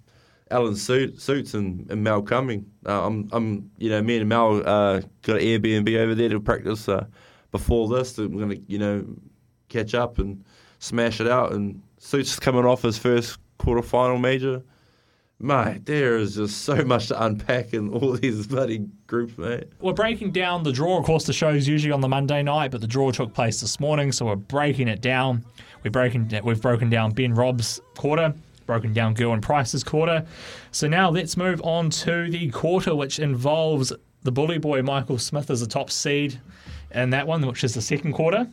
Alan 0.52 0.76
Suits 0.76 1.54
and, 1.54 1.90
and 1.90 2.04
Mel 2.04 2.22
Cumming. 2.22 2.66
Uh, 2.86 3.06
I'm, 3.06 3.30
I'm, 3.32 3.72
you 3.78 3.90
know, 3.90 4.02
me 4.02 4.18
and 4.18 4.30
Mel 4.30 4.58
uh, 4.66 5.02
got 5.24 5.38
an 5.38 5.42
Airbnb 5.42 5.98
over 5.98 6.14
there 6.14 6.30
to 6.30 6.40
practice 6.40 6.88
uh, 6.88 7.06
before 7.52 7.88
this. 7.90 8.18
We're 8.18 8.28
going 8.28 8.50
to, 8.50 8.62
you 8.68 8.78
know, 8.78 9.06
catch 9.70 9.96
up 9.96 10.20
and 10.20 10.44
smash 10.80 11.20
it 11.20 11.28
out. 11.28 11.52
And 11.54 11.82
Suits 11.98 12.38
coming 12.40 12.66
off 12.66 12.84
his 12.84 12.98
first 12.98 13.40
quarterfinal 13.60 14.22
major. 14.22 14.62
Mate, 15.40 15.86
there 15.86 16.18
is 16.18 16.36
just 16.36 16.62
so 16.62 16.84
much 16.86 17.08
to 17.08 17.24
unpack 17.24 17.74
in 17.74 17.90
all 17.90 18.14
these 18.18 18.48
bloody 18.48 18.88
groups, 19.08 19.38
mate. 19.38 19.66
We're 19.80 19.94
breaking 19.94 20.32
down 20.32 20.64
the 20.64 20.72
draw. 20.72 20.98
Of 20.98 21.06
course, 21.06 21.26
the 21.26 21.34
show 21.34 21.50
is 21.50 21.68
usually 21.68 21.92
on 21.92 22.02
the 22.02 22.08
Monday 22.08 22.42
night, 22.42 22.72
but 22.72 22.82
the 22.82 22.88
draw 22.88 23.12
took 23.12 23.34
place 23.34 23.62
this 23.62 23.80
morning, 23.80 24.12
so 24.12 24.26
we're 24.28 24.36
breaking 24.36 24.88
it 24.88 25.02
down. 25.02 25.44
We're 25.84 25.92
breaking, 25.92 26.32
we've 26.44 26.62
broken 26.62 26.90
down 26.90 27.12
Ben 27.12 27.34
Robb's 27.34 27.82
quarter 27.96 28.34
broken 28.66 28.94
down 28.94 29.16
Gerwyn 29.16 29.42
Price's 29.42 29.84
quarter. 29.84 30.26
So 30.72 30.88
now 30.88 31.10
let's 31.10 31.38
move 31.38 31.62
on 31.64 31.90
to 31.92 32.30
the 32.30 32.50
quarter, 32.50 32.96
which 32.96 33.20
involves 33.20 33.94
the 34.24 34.32
bully 34.32 34.58
boy 34.58 34.82
Michael 34.82 35.18
Smith 35.18 35.50
as 35.50 35.62
the 35.62 35.68
top 35.68 35.92
seed 35.92 36.40
in 36.92 37.12
that 37.12 37.28
one, 37.28 37.46
which 37.46 37.64
is 37.64 37.74
the 37.74 37.82
second 37.82 38.14
quarter. 38.14 38.48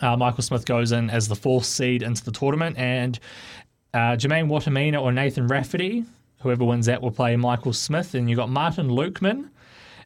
Uh, 0.00 0.16
Michael 0.16 0.42
Smith 0.42 0.64
goes 0.66 0.92
in 0.92 1.10
as 1.10 1.28
the 1.28 1.36
fourth 1.36 1.64
seed 1.64 2.02
into 2.02 2.24
the 2.24 2.32
tournament, 2.32 2.76
and 2.76 3.18
uh, 3.94 4.16
Jermaine 4.16 4.48
Wattimena 4.48 5.00
or 5.00 5.12
Nathan 5.12 5.46
Rafferty, 5.46 6.04
whoever 6.40 6.64
wins 6.64 6.86
that, 6.86 7.00
will 7.00 7.12
play 7.12 7.36
Michael 7.36 7.72
Smith. 7.72 8.14
And 8.14 8.28
you've 8.28 8.36
got 8.36 8.50
Martin 8.50 8.88
Lukeman 8.88 9.50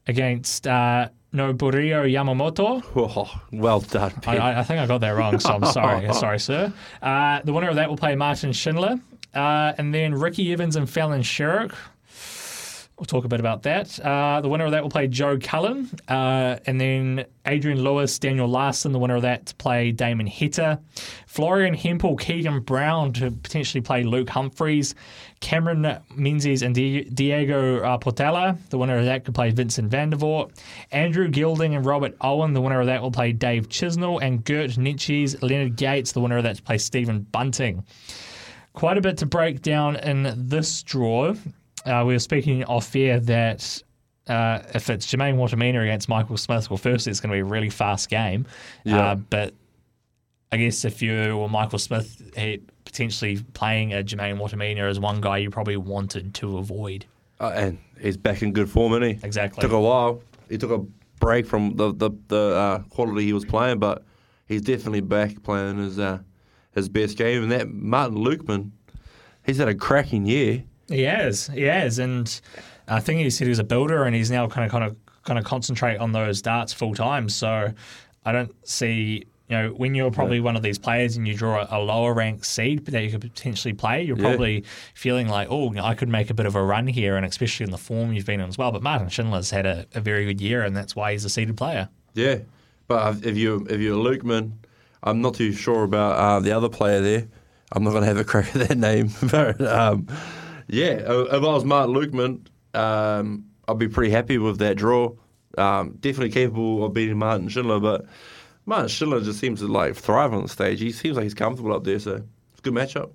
against 0.06 0.66
uh, 0.66 1.08
Nobuhiro 1.32 2.04
Yamamoto. 2.10 2.82
Oh, 2.94 3.40
well 3.50 3.80
done. 3.80 4.12
I, 4.26 4.60
I, 4.60 4.62
think 4.62 4.80
I 4.80 4.86
got 4.86 5.00
that 5.00 5.10
wrong, 5.10 5.38
so 5.40 5.54
I'm 5.54 5.64
sorry. 5.64 6.12
sorry, 6.14 6.38
sir. 6.38 6.72
Uh, 7.02 7.40
the 7.42 7.52
winner 7.52 7.70
of 7.70 7.76
that 7.76 7.88
will 7.88 7.96
play 7.96 8.14
Martin 8.14 8.52
Schindler. 8.52 9.00
Uh, 9.34 9.72
and 9.78 9.94
then 9.94 10.14
Ricky 10.14 10.52
Evans 10.52 10.76
and 10.76 10.88
Fallon 10.88 11.22
Sherrock. 11.22 11.74
We'll 12.98 13.06
talk 13.06 13.24
a 13.24 13.28
bit 13.28 13.38
about 13.38 13.62
that. 13.62 14.00
Uh, 14.00 14.40
the 14.40 14.48
winner 14.48 14.64
of 14.64 14.72
that 14.72 14.82
will 14.82 14.90
play 14.90 15.06
Joe 15.06 15.38
Cullen. 15.38 15.88
Uh, 16.08 16.56
and 16.66 16.80
then 16.80 17.26
Adrian 17.46 17.80
Lewis, 17.80 18.18
Daniel 18.18 18.48
Larsson, 18.48 18.90
the 18.90 18.98
winner 18.98 19.14
of 19.14 19.22
that, 19.22 19.46
to 19.46 19.54
play 19.54 19.92
Damon 19.92 20.26
Heta. 20.26 20.80
Florian 21.28 21.74
Hempel, 21.74 22.16
Keegan 22.16 22.58
Brown 22.58 23.12
to 23.12 23.30
potentially 23.30 23.80
play 23.82 24.02
Luke 24.02 24.28
Humphreys. 24.28 24.96
Cameron 25.38 26.00
Menzies 26.16 26.62
and 26.62 26.74
Diego 26.74 27.84
uh, 27.84 27.98
Portela, 27.98 28.58
the 28.70 28.78
winner 28.78 28.98
of 28.98 29.04
that, 29.04 29.24
could 29.24 29.34
play 29.34 29.52
Vincent 29.52 29.92
van 29.92 30.10
der 30.10 30.16
Voort. 30.16 30.50
Andrew 30.90 31.28
Gilding 31.28 31.76
and 31.76 31.86
Robert 31.86 32.16
Owen, 32.20 32.52
the 32.52 32.60
winner 32.60 32.80
of 32.80 32.86
that, 32.86 33.00
will 33.00 33.12
play 33.12 33.30
Dave 33.30 33.68
Chisnall. 33.68 34.20
And 34.20 34.44
Geert 34.44 34.72
Nentjes 34.72 35.40
Leonard 35.40 35.76
Gates, 35.76 36.10
the 36.10 36.20
winner 36.20 36.38
of 36.38 36.42
that, 36.42 36.56
to 36.56 36.62
play 36.62 36.78
Stephen 36.78 37.20
Bunting 37.20 37.84
quite 38.72 38.96
a 38.96 39.00
bit 39.00 39.18
to 39.18 39.26
break 39.26 39.60
down 39.60 39.96
in 39.96 40.48
this 40.48 40.84
draw. 40.84 41.34
Uh, 41.88 42.04
we 42.04 42.12
were 42.12 42.18
speaking 42.18 42.64
off 42.64 42.94
air 42.94 43.18
that 43.20 43.82
uh, 44.28 44.60
if 44.74 44.90
it's 44.90 45.06
Jermaine 45.06 45.36
Wattimena 45.36 45.82
against 45.82 46.08
Michael 46.08 46.36
Smith, 46.36 46.70
well, 46.70 46.76
firstly, 46.76 47.10
it's 47.10 47.20
going 47.20 47.30
to 47.30 47.36
be 47.36 47.40
a 47.40 47.44
really 47.44 47.70
fast 47.70 48.10
game. 48.10 48.46
Yeah. 48.84 49.12
Uh, 49.12 49.14
but 49.14 49.54
I 50.52 50.58
guess 50.58 50.84
if 50.84 51.02
you 51.02 51.36
were 51.36 51.48
Michael 51.48 51.78
Smith, 51.78 52.22
potentially 52.84 53.42
playing 53.54 53.92
a 53.92 54.02
Jermaine 54.02 54.38
Wattimena 54.38 54.88
as 54.88 55.00
one 55.00 55.20
guy 55.20 55.38
you 55.38 55.50
probably 55.50 55.76
wanted 55.76 56.34
to 56.34 56.58
avoid. 56.58 57.06
Uh, 57.40 57.52
and 57.54 57.78
he's 58.00 58.16
back 58.16 58.42
in 58.42 58.52
good 58.52 58.70
form, 58.70 58.92
isn't 58.92 59.20
he? 59.20 59.26
Exactly. 59.26 59.62
Took 59.62 59.72
a 59.72 59.80
while. 59.80 60.22
He 60.48 60.58
took 60.58 60.70
a 60.70 60.84
break 61.20 61.46
from 61.46 61.76
the 61.76 61.92
the, 61.92 62.10
the 62.28 62.54
uh, 62.56 62.78
quality 62.90 63.24
he 63.26 63.32
was 63.32 63.44
playing, 63.44 63.78
but 63.78 64.04
he's 64.46 64.62
definitely 64.62 65.00
back 65.00 65.42
playing 65.42 65.78
his 65.78 65.98
uh, 65.98 66.18
his 66.72 66.88
best 66.88 67.16
game. 67.16 67.44
And 67.44 67.52
that 67.52 67.68
Martin 67.68 68.18
Lukeman, 68.18 68.72
he's 69.44 69.58
had 69.58 69.68
a 69.68 69.74
cracking 69.74 70.26
year. 70.26 70.64
He 70.88 71.02
has, 71.02 71.48
he 71.48 71.62
has, 71.62 71.98
and 71.98 72.40
I 72.86 73.00
think 73.00 73.20
he 73.20 73.30
said 73.30 73.46
he 73.46 73.50
was 73.50 73.58
a 73.58 73.64
builder, 73.64 74.04
and 74.04 74.14
he's 74.14 74.30
now 74.30 74.48
kind 74.48 74.64
of 74.64 74.70
kind 74.70 74.84
of 74.84 74.96
kind 75.24 75.38
of 75.38 75.44
concentrate 75.44 75.98
on 75.98 76.12
those 76.12 76.40
darts 76.40 76.72
full 76.72 76.94
time. 76.94 77.28
So 77.28 77.72
I 78.24 78.32
don't 78.32 78.54
see. 78.66 79.24
You 79.50 79.56
know, 79.56 79.68
when 79.70 79.94
you're 79.94 80.10
probably 80.10 80.36
yeah. 80.36 80.42
one 80.42 80.56
of 80.56 80.62
these 80.62 80.78
players 80.78 81.16
and 81.16 81.26
you 81.26 81.32
draw 81.32 81.66
a, 81.70 81.80
lower 81.80 82.12
ranked 82.12 82.44
seed 82.44 82.84
that 82.84 83.02
you 83.02 83.10
could 83.10 83.22
potentially 83.22 83.72
play, 83.72 84.02
you're 84.02 84.18
yeah. 84.18 84.24
probably 84.24 84.64
feeling 84.92 85.26
like, 85.26 85.48
oh, 85.50 85.74
I 85.78 85.94
could 85.94 86.10
make 86.10 86.28
a 86.28 86.34
bit 86.34 86.44
of 86.44 86.54
a 86.54 86.62
run 86.62 86.86
here, 86.86 87.16
and 87.16 87.24
especially 87.24 87.64
in 87.64 87.70
the 87.70 87.78
form 87.78 88.12
you've 88.12 88.26
been 88.26 88.40
in 88.40 88.48
as 88.50 88.58
well. 88.58 88.72
But 88.72 88.82
Martin 88.82 89.08
Schindler's 89.08 89.50
had 89.50 89.64
a, 89.64 89.86
a 89.94 90.02
very 90.02 90.26
good 90.26 90.38
year, 90.42 90.64
and 90.64 90.76
that's 90.76 90.94
why 90.94 91.12
he's 91.12 91.24
a 91.24 91.30
seeded 91.30 91.56
player. 91.56 91.88
Yeah, 92.12 92.40
but 92.88 93.24
if 93.24 93.38
you 93.38 93.66
if 93.70 93.80
you're 93.80 93.96
Lukeman, 93.96 94.52
I'm 95.02 95.22
not 95.22 95.34
too 95.34 95.52
sure 95.52 95.84
about 95.84 96.16
uh, 96.16 96.40
the 96.40 96.52
other 96.52 96.68
player 96.68 97.00
there. 97.00 97.28
I'm 97.72 97.84
not 97.84 97.90
going 97.90 98.02
to 98.02 98.08
have 98.08 98.16
a 98.16 98.24
crack 98.24 98.54
at 98.56 98.68
that 98.68 98.78
name. 98.78 99.10
but, 99.30 99.60
um, 99.60 100.08
yeah, 100.68 101.02
uh, 101.06 101.24
if 101.24 101.32
I 101.32 101.38
was 101.38 101.64
Martin 101.64 101.94
Lukeman, 101.94 102.46
um, 102.74 103.46
I'd 103.66 103.78
be 103.78 103.88
pretty 103.88 104.10
happy 104.10 104.38
with 104.38 104.58
that 104.58 104.76
draw. 104.76 105.12
Um, 105.56 105.96
definitely 106.00 106.30
capable 106.30 106.84
of 106.84 106.92
beating 106.92 107.18
Martin 107.18 107.48
Schindler, 107.48 107.80
but 107.80 108.06
Martin 108.66 108.88
Schindler 108.88 109.20
just 109.20 109.40
seems 109.40 109.60
to 109.60 109.66
like 109.66 109.96
thrive 109.96 110.32
on 110.32 110.42
the 110.42 110.48
stage. 110.48 110.80
He 110.80 110.92
seems 110.92 111.16
like 111.16 111.24
he's 111.24 111.34
comfortable 111.34 111.74
up 111.74 111.84
there, 111.84 111.98
so 111.98 112.22
it's 112.52 112.60
a 112.60 112.62
good 112.62 112.74
matchup. 112.74 113.10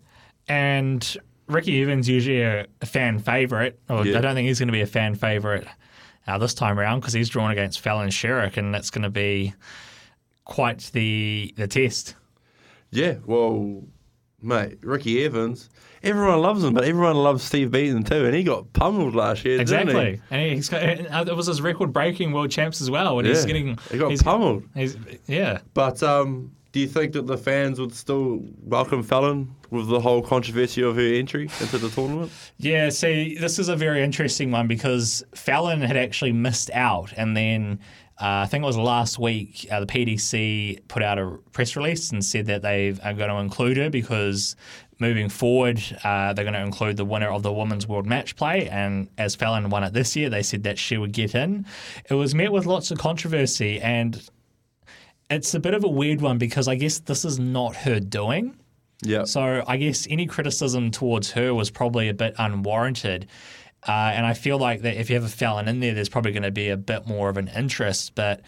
And 0.48 1.18
Ricky 1.48 1.82
Evans 1.82 2.10
usually 2.10 2.42
a, 2.42 2.66
a 2.82 2.86
fan 2.86 3.20
favourite. 3.20 3.78
Or 3.90 4.06
yeah. 4.06 4.18
I 4.18 4.22
don't 4.22 4.36
think 4.36 4.48
he's 4.48 4.60
going 4.60 4.68
to 4.68 4.74
be 4.74 4.82
a 4.82 4.88
fan 4.88 5.16
favourite 5.16 5.66
uh, 6.28 6.38
this 6.38 6.54
time 6.54 6.80
around 6.80 7.02
because 7.02 7.14
he's 7.14 7.30
drawn 7.30 7.52
against 7.52 7.80
Fallon 7.82 8.10
Sherrock, 8.10 8.58
and 8.58 8.74
that's 8.74 8.90
going 8.90 9.04
to 9.04 9.10
be 9.10 9.54
quite 10.46 10.90
the 10.94 11.54
the 11.56 11.68
test. 11.68 12.16
Yeah, 12.92 13.16
well, 13.26 13.84
mate, 14.44 14.78
Ricky 14.82 15.24
Evans. 15.26 15.70
Everyone 16.04 16.42
loves 16.42 16.64
him, 16.64 16.74
but 16.74 16.84
everyone 16.84 17.16
loves 17.16 17.44
Steve 17.44 17.72
Beaton 17.72 18.04
too, 18.04 18.26
and 18.26 18.36
he 18.36 18.44
got 18.44 18.74
pummeled 18.74 19.16
last 19.16 19.46
year. 19.46 19.62
Exactly, 19.62 20.20
and 20.30 20.52
he's 20.54 20.68
got, 20.68 20.84
uh, 20.84 21.24
it 21.26 21.36
was 21.36 21.48
his 21.48 21.62
record-breaking 21.62 22.34
world 22.34 22.52
champs 22.52 22.82
as 22.82 22.92
well, 22.92 23.20
and 23.20 23.28
yeah, 23.28 23.34
he's 23.34 23.46
getting 23.46 23.78
he 23.90 23.98
got 23.98 24.12
he's, 24.12 24.22
pummeled. 24.22 24.64
He's, 24.76 24.98
yeah, 25.28 25.60
but 25.74 26.04
um, 26.04 26.52
Do 26.74 26.80
you 26.80 26.88
think 26.88 27.14
that 27.14 27.28
the 27.28 27.38
fans 27.38 27.80
would 27.80 27.94
still 27.94 28.44
welcome 28.64 29.04
Fallon 29.04 29.54
with 29.70 29.88
the 29.90 30.00
whole 30.00 30.24
controversy 30.24 30.82
of 30.82 30.96
her 30.96 31.02
entry 31.02 31.44
into 31.62 31.78
the 31.78 31.88
tournament? 31.88 32.32
Yeah, 32.58 32.90
see, 32.90 33.38
this 33.38 33.60
is 33.60 33.70
a 33.70 33.76
very 33.76 34.02
interesting 34.02 34.50
one 34.50 34.68
because 34.68 35.24
Fallon 35.36 35.82
had 35.82 35.96
actually 35.96 36.32
missed 36.32 36.72
out, 36.74 37.14
and 37.16 37.38
then 37.38 37.80
uh, 38.22 38.44
I 38.44 38.46
think 38.46 38.64
it 38.64 38.68
was 38.68 38.78
last 38.78 39.18
week 39.18 39.68
uh, 39.72 39.80
the 39.80 39.86
PDC 39.86 40.88
put 40.88 41.02
out 41.02 41.18
a 41.18 41.38
press 41.52 41.76
release 41.76 42.12
and 42.12 42.24
said 42.24 42.46
that 42.46 42.62
they 42.62 42.90
are 43.04 43.14
going 43.14 43.30
to 43.30 43.38
include 43.38 43.78
her 43.78 43.90
because 43.90 44.56
moving 45.00 45.30
forward 45.30 45.82
uh, 46.04 46.32
they're 46.34 46.46
going 46.46 46.54
to 46.54 46.62
include 46.62 46.98
the 46.98 47.06
winner 47.06 47.30
of 47.30 47.42
the 47.42 47.52
Women's 47.52 47.88
World 47.88 48.06
Match 48.06 48.36
Play, 48.36 48.70
and 48.70 49.10
as 49.18 49.36
Fallon 49.36 49.70
won 49.70 49.84
it 49.84 49.94
this 49.94 50.16
year, 50.16 50.30
they 50.30 50.44
said 50.44 50.64
that 50.64 50.78
she 50.78 50.98
would 50.98 51.12
get 51.12 51.34
in. 51.34 51.66
It 52.10 52.14
was 52.14 52.36
met 52.36 52.52
with 52.52 52.66
lots 52.66 52.92
of 52.92 53.00
controversy, 53.00 53.82
and 53.82 54.22
it's 55.30 55.54
a 55.54 55.60
bit 55.60 55.74
of 55.74 55.84
a 55.84 55.90
weird 55.90 56.22
one 56.22 56.38
because 56.38 56.68
I 56.68 56.76
guess 56.76 57.00
this 57.00 57.26
is 57.26 57.40
not 57.40 57.76
her 57.78 58.00
doing. 58.00 58.56
Yeah. 59.02 59.26
So 59.26 59.64
I 59.68 59.78
guess 59.78 60.08
any 60.10 60.26
criticism 60.28 60.92
towards 60.92 61.32
her 61.32 61.54
was 61.54 61.70
probably 61.70 62.10
a 62.10 62.14
bit 62.14 62.36
unwarranted. 62.38 63.28
Uh, 63.88 63.92
and 63.92 64.26
I 64.26 64.34
feel 64.34 64.58
like 64.58 64.82
that 64.82 64.96
if 64.96 65.10
you 65.10 65.16
have 65.16 65.26
a 65.26 65.30
Fallon 65.30 65.68
in 65.68 65.80
there, 65.80 65.94
there's 65.94 66.10
probably 66.10 66.32
going 66.32 66.44
to 66.44 66.52
be 66.52 66.70
a 66.70 66.78
bit 66.78 67.06
more 67.06 67.30
of 67.30 67.38
an 67.38 67.50
interest. 67.50 68.16
But 68.16 68.42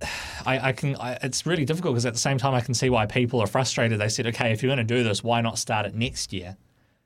I, 0.46 0.68
I 0.68 0.72
can, 0.72 0.96
I, 0.96 1.18
it's 1.22 1.46
really 1.46 1.64
difficult 1.64 1.94
because 1.94 2.06
at 2.06 2.12
the 2.12 2.18
same 2.18 2.38
time, 2.38 2.54
I 2.54 2.60
can 2.60 2.74
see 2.74 2.90
why 2.90 3.06
people 3.06 3.40
are 3.40 3.46
frustrated. 3.46 4.00
They 4.00 4.08
said, 4.08 4.26
okay, 4.28 4.52
if 4.52 4.62
you're 4.62 4.74
going 4.74 4.86
to 4.86 4.94
do 4.94 5.02
this, 5.02 5.22
why 5.22 5.40
not 5.40 5.58
start 5.58 5.86
it 5.86 5.94
next 5.94 6.32
year? 6.32 6.56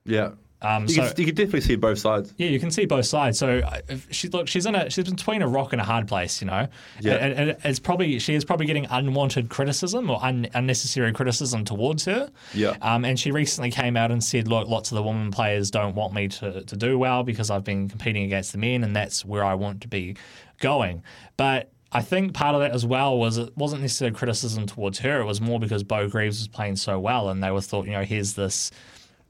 Yeah. 0.05 0.31
Um, 0.63 0.85
You, 0.85 0.89
so 0.95 1.03
can, 1.03 1.15
you 1.19 1.27
can 1.27 1.35
definitely 1.35 1.61
see 1.61 1.77
both 1.77 1.99
sides. 1.99 2.33
yeah, 2.39 2.49
you 2.49 2.59
can 2.59 2.71
see 2.71 2.87
both 2.87 3.05
sides. 3.05 3.39
So 3.39 3.59
uh, 3.59 3.81
she 4.11 4.29
look, 4.29 4.49
she's 4.49 4.65
in 4.67 4.75
a 4.75 4.89
she's 4.89 5.09
between 5.09 5.43
a 5.43 5.49
rock 5.49 5.73
and 5.73 5.81
a 5.81 5.85
hard 5.85 6.09
place, 6.09 6.41
you 6.41 6.47
know. 6.47 6.67
Yeah. 7.01 7.15
And, 7.15 7.51
and 7.51 7.57
it's 7.65 7.79
probably 7.79 8.19
she 8.19 8.35
is 8.35 8.45
probably 8.45 8.67
getting 8.67 8.87
unwanted 8.87 9.51
criticism 9.51 10.11
or 10.11 10.23
un, 10.25 10.49
unnecessary 10.55 11.13
criticism 11.13 11.65
towards 11.65 12.07
her. 12.07 12.31
Yeah. 12.55 12.77
Um, 12.81 13.05
and 13.05 13.21
she 13.21 13.33
recently 13.33 13.71
came 13.71 13.97
out 13.97 14.11
and 14.11 14.25
said, 14.25 14.49
look, 14.49 14.67
lots 14.67 14.91
of 14.91 14.97
the 14.97 15.03
women 15.03 15.31
players 15.31 15.71
don't 15.71 15.95
want 15.95 16.15
me 16.15 16.29
to 16.29 16.63
to 16.63 16.77
do 16.77 16.99
well 16.99 17.23
because 17.23 17.51
I've 17.51 17.65
been 17.65 17.89
competing 17.89 18.25
against 18.25 18.53
the 18.53 18.59
men, 18.59 18.83
and 18.83 18.97
that's 18.97 19.25
where 19.25 19.45
I 19.45 19.55
want 19.55 19.83
to 19.83 19.89
be 19.89 20.17
going. 20.59 21.03
But 21.37 21.71
I 21.93 22.03
think 22.03 22.35
part 22.35 22.55
of 22.55 22.63
that 22.63 22.73
as 22.73 22.85
well 22.85 23.17
was 23.19 23.39
it 23.39 23.57
wasn't 23.57 23.83
necessarily 23.83 24.17
criticism 24.17 24.67
towards 24.67 24.99
her. 25.01 25.21
It 25.21 25.25
was 25.25 25.41
more 25.41 25.61
because 25.61 25.83
Bo 25.85 26.09
Greaves 26.09 26.39
was 26.39 26.49
playing 26.49 26.77
so 26.77 26.99
well, 26.99 27.29
and 27.29 27.43
they 27.43 27.51
were 27.51 27.61
thought, 27.61 27.87
you 27.87 27.93
know, 27.93 28.03
here's 28.05 28.35
this 28.35 28.71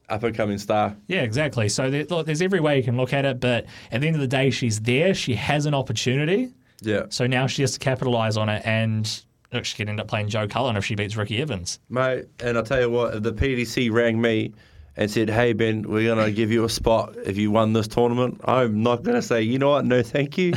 Up 0.09 0.23
and 0.23 0.37
coming 0.37 0.59
star. 0.59 0.97
yeah, 1.09 1.23
exactly. 1.23 1.69
So 1.69 1.91
there, 1.91 2.05
look, 2.05 2.27
there's 2.27 2.41
every 2.41 2.61
way 2.61 2.77
you 2.77 2.85
can 2.85 2.97
look 2.97 3.13
at 3.13 3.25
it, 3.25 3.41
but 3.41 3.67
at 3.91 4.01
the 4.01 4.07
end 4.07 4.15
of 4.15 4.21
the 4.21 4.29
day, 4.29 4.51
she's 4.51 4.81
there. 4.81 5.15
She 5.15 5.35
has 5.35 5.67
an 5.67 5.75
opportunity. 5.75 6.53
Yeah. 6.81 7.07
So 7.09 7.27
now 7.27 7.49
she 7.49 7.63
has 7.63 7.73
to 7.73 7.79
capitalize 7.81 8.37
on 8.37 8.49
it, 8.49 8.63
and 8.65 9.09
look, 9.53 9.65
she 9.65 9.77
could 9.77 9.89
end 9.89 9.99
up 10.01 10.07
playing 10.07 10.29
Joe 10.29 10.47
Cullen 10.47 10.77
if 10.77 10.85
she 10.85 10.95
beats 10.95 11.17
Ricky 11.17 11.43
Evans. 11.43 11.81
Mate, 11.89 12.27
and 12.39 12.57
I'll 12.57 12.63
tell 12.63 12.81
you 12.81 12.91
what, 12.91 13.15
if 13.15 13.23
the 13.25 13.33
PDC 13.33 13.91
rang 13.91 14.21
me 14.21 14.53
and 14.97 15.11
said, 15.11 15.29
hey, 15.29 15.53
Ben, 15.53 15.83
we're 15.83 16.15
going 16.15 16.25
to 16.27 16.33
give 16.33 16.53
you 16.53 16.65
a 16.65 16.69
spot 16.69 17.17
if 17.25 17.37
you 17.37 17.51
won 17.51 17.73
this 17.73 17.89
tournament, 17.89 18.41
I'm 18.45 18.83
not 18.83 19.03
going 19.03 19.17
to 19.17 19.23
say, 19.23 19.43
you 19.43 19.59
know 19.59 19.71
what, 19.71 19.85
no 19.85 20.03
thank 20.03 20.39
you. 20.39 20.53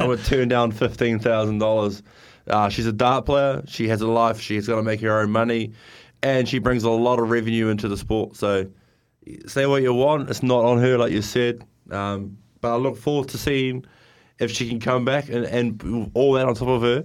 I 0.00 0.06
would 0.06 0.24
turn 0.24 0.48
down 0.48 0.72
$15,000. 0.72 2.02
Uh, 2.48 2.68
she's 2.68 2.86
a 2.86 2.92
dart 2.92 3.26
player. 3.26 3.62
She 3.66 3.88
has 3.88 4.00
a 4.00 4.06
life. 4.06 4.40
She's 4.40 4.66
going 4.66 4.78
to 4.78 4.82
make 4.82 5.00
her 5.00 5.20
own 5.20 5.30
money. 5.30 5.72
And 6.22 6.48
she 6.48 6.58
brings 6.58 6.84
a 6.84 6.90
lot 6.90 7.18
of 7.18 7.30
revenue 7.30 7.68
into 7.68 7.88
the 7.88 7.96
sport. 7.96 8.36
So 8.36 8.66
say 9.46 9.66
what 9.66 9.82
you 9.82 9.94
want. 9.94 10.30
It's 10.30 10.42
not 10.42 10.64
on 10.64 10.78
her, 10.78 10.98
like 10.98 11.12
you 11.12 11.22
said. 11.22 11.64
Um, 11.90 12.38
but 12.60 12.72
I 12.72 12.76
look 12.76 12.96
forward 12.96 13.28
to 13.28 13.38
seeing 13.38 13.84
if 14.38 14.50
she 14.50 14.68
can 14.68 14.80
come 14.80 15.04
back 15.04 15.28
and, 15.28 15.44
and 15.44 16.10
all 16.14 16.32
that 16.34 16.46
on 16.46 16.54
top 16.54 16.68
of 16.68 16.82
her, 16.82 17.04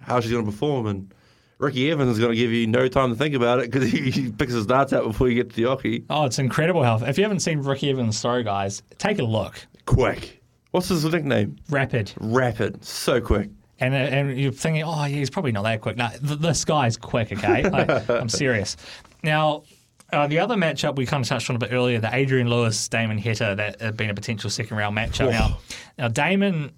how 0.00 0.20
she's 0.20 0.30
going 0.32 0.44
to 0.44 0.50
perform. 0.50 0.86
And 0.86 1.14
Ricky 1.58 1.90
Evans 1.90 2.12
is 2.12 2.18
going 2.18 2.32
to 2.32 2.36
give 2.36 2.50
you 2.50 2.66
no 2.66 2.88
time 2.88 3.10
to 3.10 3.16
think 3.16 3.34
about 3.34 3.60
it 3.60 3.70
because 3.70 3.90
he, 3.92 4.10
he 4.10 4.30
picks 4.30 4.52
his 4.52 4.66
darts 4.66 4.92
out 4.92 5.04
before 5.04 5.28
you 5.28 5.34
get 5.34 5.50
to 5.50 5.56
the 5.56 5.62
oche. 5.62 6.04
Oh, 6.10 6.24
it's 6.24 6.38
incredible 6.38 6.82
health. 6.82 7.02
If 7.02 7.18
you 7.18 7.24
haven't 7.24 7.40
seen 7.40 7.60
Ricky 7.60 7.90
Evans' 7.90 8.18
story, 8.18 8.42
guys, 8.42 8.82
take 8.98 9.18
a 9.18 9.24
look. 9.24 9.66
Quick. 9.86 10.42
What's 10.72 10.88
his 10.88 11.04
nickname? 11.04 11.56
Rapid. 11.68 12.12
Rapid. 12.18 12.84
So 12.84 13.20
quick. 13.20 13.50
And, 13.78 13.94
and 13.94 14.38
you're 14.38 14.52
thinking, 14.52 14.84
oh, 14.84 15.04
yeah, 15.04 15.16
he's 15.16 15.28
probably 15.30 15.52
not 15.52 15.62
that 15.62 15.80
quick. 15.80 15.96
No, 15.96 16.08
th- 16.08 16.38
this 16.38 16.64
guy's 16.64 16.96
quick, 16.96 17.32
okay? 17.32 17.68
Like, 17.68 18.08
I'm 18.10 18.28
serious. 18.28 18.76
Now, 19.22 19.64
uh, 20.12 20.26
the 20.26 20.38
other 20.38 20.56
matchup 20.56 20.96
we 20.96 21.06
kind 21.06 21.22
of 21.24 21.28
touched 21.28 21.48
on 21.50 21.56
a 21.56 21.58
bit 21.58 21.72
earlier, 21.72 21.98
the 22.00 22.14
Adrian 22.14 22.48
Lewis 22.48 22.88
Damon 22.88 23.18
Heta, 23.20 23.56
that 23.56 23.80
had 23.80 23.96
been 23.96 24.10
a 24.10 24.14
potential 24.14 24.50
second 24.50 24.76
round 24.76 24.96
matchup. 24.96 25.30
Now, 25.30 25.58
now 25.98 26.08
Damon, 26.08 26.72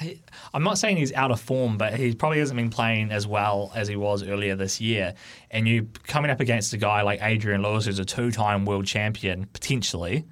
he- 0.00 0.20
I'm 0.52 0.64
not 0.64 0.78
saying 0.78 0.96
he's 0.96 1.12
out 1.12 1.30
of 1.30 1.40
form, 1.40 1.78
but 1.78 1.94
he 1.94 2.14
probably 2.14 2.40
hasn't 2.40 2.56
been 2.56 2.70
playing 2.70 3.12
as 3.12 3.26
well 3.26 3.70
as 3.74 3.86
he 3.88 3.94
was 3.96 4.22
earlier 4.24 4.56
this 4.56 4.80
year. 4.80 5.14
And 5.50 5.68
you 5.68 5.88
coming 6.08 6.30
up 6.30 6.40
against 6.40 6.72
a 6.72 6.76
guy 6.76 7.02
like 7.02 7.22
Adrian 7.22 7.62
Lewis, 7.62 7.86
who's 7.86 7.98
a 8.00 8.04
two 8.04 8.30
time 8.32 8.64
world 8.64 8.86
champion, 8.86 9.46
potentially, 9.52 10.24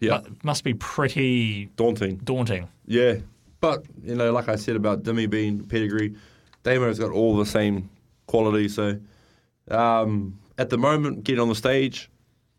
Yeah. 0.00 0.20
must 0.42 0.64
be 0.64 0.74
pretty 0.74 1.66
Daunting. 1.76 2.16
daunting. 2.24 2.68
Yeah. 2.86 3.16
But, 3.60 3.84
you 4.02 4.14
know, 4.14 4.32
like 4.32 4.48
I 4.48 4.56
said 4.56 4.76
about 4.76 5.02
Dimmy 5.04 5.28
being 5.28 5.64
pedigree, 5.64 6.14
Damo's 6.64 6.98
got 6.98 7.10
all 7.10 7.36
the 7.36 7.46
same 7.46 7.88
quality. 8.26 8.68
So 8.68 8.98
um, 9.70 10.38
at 10.58 10.70
the 10.70 10.78
moment, 10.78 11.24
getting 11.24 11.40
on 11.40 11.48
the 11.48 11.54
stage, 11.54 12.10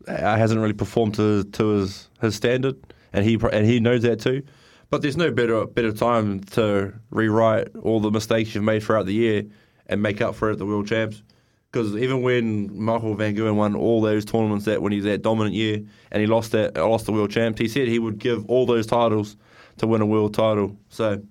uh, 0.07 0.37
hasn't 0.37 0.59
really 0.59 0.73
performed 0.73 1.15
to, 1.15 1.43
to 1.43 1.67
his, 1.67 2.09
his 2.21 2.35
standard. 2.35 2.75
And 3.13 3.23
he 3.23 3.39
and 3.53 3.65
he 3.65 3.79
knows 3.79 4.01
that 4.01 4.19
too. 4.19 4.43
But 4.89 5.01
there's 5.01 5.17
no 5.17 5.31
better 5.31 5.65
better 5.65 5.93
time 5.93 6.41
to 6.51 6.93
rewrite 7.11 7.69
all 7.81 7.99
the 8.01 8.11
mistakes 8.11 8.53
you've 8.53 8.63
made 8.63 8.83
throughout 8.83 9.05
the 9.05 9.13
year 9.13 9.43
and 9.87 10.01
make 10.01 10.21
up 10.21 10.35
for 10.35 10.49
it 10.49 10.53
at 10.53 10.57
the 10.57 10.65
World 10.65 10.87
Champs. 10.87 11.23
Because 11.71 11.95
even 11.95 12.21
when 12.21 12.77
Michael 12.77 13.15
Van 13.15 13.33
Gogh 13.33 13.53
won 13.53 13.75
all 13.75 14.01
those 14.01 14.25
tournaments 14.25 14.65
that 14.65 14.81
when 14.81 14.91
he's 14.91 15.03
that 15.05 15.21
dominant 15.21 15.55
year 15.55 15.81
and 16.11 16.21
he 16.21 16.27
lost 16.27 16.51
that 16.51 16.75
lost 16.75 17.05
the 17.05 17.13
World 17.13 17.31
Champs, 17.31 17.59
he 17.59 17.67
said 17.67 17.87
he 17.87 17.99
would 17.99 18.19
give 18.19 18.45
all 18.49 18.65
those 18.65 18.85
titles 18.85 19.37
to 19.77 19.87
win 19.87 20.01
a 20.01 20.05
world 20.05 20.33
title. 20.33 20.77
So 20.89 21.21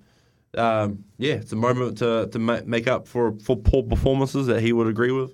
um, 0.57 1.03
yeah, 1.17 1.33
it's 1.33 1.51
a 1.51 1.55
moment 1.55 1.99
to 1.99 2.27
to 2.31 2.39
make 2.39 2.87
up 2.87 3.07
for 3.07 3.33
for 3.39 3.55
poor 3.55 3.83
performances 3.83 4.47
that 4.47 4.61
he 4.61 4.73
would 4.73 4.87
agree 4.87 5.11
with. 5.11 5.33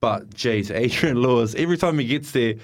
But 0.00 0.34
geez, 0.34 0.70
Adrian 0.70 1.20
Lewis, 1.20 1.54
every 1.54 1.76
time 1.76 1.98
he 1.98 2.06
gets 2.06 2.32
there, 2.32 2.54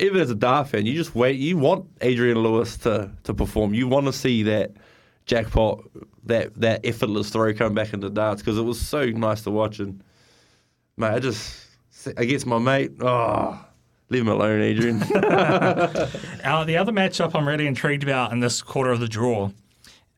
even 0.00 0.20
as 0.20 0.30
a 0.30 0.34
Dart 0.34 0.68
fan, 0.68 0.86
you 0.86 0.94
just 0.94 1.14
wait. 1.14 1.38
You 1.38 1.56
want 1.58 1.86
Adrian 2.00 2.38
Lewis 2.38 2.76
to, 2.78 3.10
to 3.24 3.34
perform. 3.34 3.74
You 3.74 3.86
want 3.86 4.06
to 4.06 4.12
see 4.12 4.42
that 4.44 4.72
jackpot, 5.26 5.84
that 6.24 6.54
that 6.60 6.80
effortless 6.84 7.30
throw 7.30 7.52
come 7.54 7.74
back 7.74 7.92
into 7.92 8.10
darts 8.10 8.42
because 8.42 8.58
it 8.58 8.62
was 8.62 8.80
so 8.80 9.06
nice 9.06 9.42
to 9.42 9.50
watch. 9.50 9.78
And 9.78 10.02
mate, 10.96 11.08
I 11.08 11.18
just 11.20 11.66
against 12.16 12.46
my 12.46 12.58
mate, 12.58 12.92
oh, 13.00 13.64
leave 14.08 14.22
him 14.22 14.28
alone, 14.28 14.60
Adrian. 14.60 15.02
Uh, 16.42 16.64
the 16.64 16.78
other 16.78 16.90
matchup 16.90 17.34
I'm 17.34 17.46
really 17.46 17.66
intrigued 17.66 18.02
about 18.02 18.32
in 18.32 18.40
this 18.40 18.62
quarter 18.62 18.90
of 18.90 18.98
the 18.98 19.06
draw, 19.06 19.50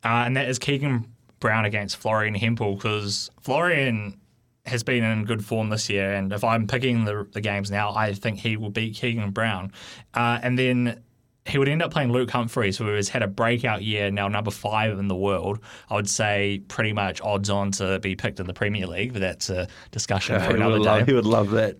uh, 0.04 0.22
and 0.24 0.36
that 0.36 0.48
is 0.48 0.58
Keegan 0.58 1.04
Brown 1.40 1.64
against 1.64 1.96
Florian 1.96 2.34
Hempel, 2.34 2.76
because 2.76 3.28
Florian 3.40 4.18
has 4.66 4.82
been 4.82 5.02
in 5.02 5.24
good 5.24 5.44
form 5.44 5.70
this 5.70 5.90
year, 5.90 6.14
and 6.14 6.32
if 6.32 6.44
I'm 6.44 6.66
picking 6.66 7.04
the, 7.04 7.26
the 7.32 7.40
games 7.40 7.70
now, 7.70 7.94
I 7.94 8.12
think 8.12 8.38
he 8.38 8.56
will 8.56 8.70
beat 8.70 8.94
Keegan 8.94 9.30
Brown. 9.30 9.72
Uh, 10.14 10.38
and 10.42 10.58
then 10.58 11.02
he 11.46 11.58
would 11.58 11.68
end 11.68 11.82
up 11.82 11.90
playing 11.90 12.12
Luke 12.12 12.30
Humphreys, 12.30 12.78
who 12.78 12.86
has 12.86 13.08
had 13.08 13.22
a 13.22 13.26
breakout 13.26 13.82
year, 13.82 14.10
now 14.10 14.28
number 14.28 14.50
five 14.50 14.98
in 14.98 15.08
the 15.08 15.16
world. 15.16 15.58
I 15.90 15.94
would 15.94 16.08
say 16.08 16.62
pretty 16.68 16.92
much 16.92 17.20
odds 17.20 17.50
on 17.50 17.72
to 17.72 17.98
be 17.98 18.14
picked 18.14 18.38
in 18.38 18.46
the 18.46 18.54
Premier 18.54 18.86
League, 18.86 19.12
but 19.12 19.20
that's 19.20 19.50
a 19.50 19.66
discussion 19.90 20.40
for 20.44 20.54
another 20.54 20.78
day. 20.78 20.84
love, 20.84 21.06
he 21.06 21.12
would 21.12 21.26
love 21.26 21.50
that. 21.50 21.76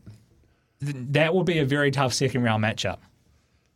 That 0.81 1.33
will 1.33 1.45
be 1.45 1.59
a 1.61 1.65
very 1.65 1.93
tough 1.93 2.12
second 2.12 2.43
round 2.43 2.65
matchup. 2.65 2.99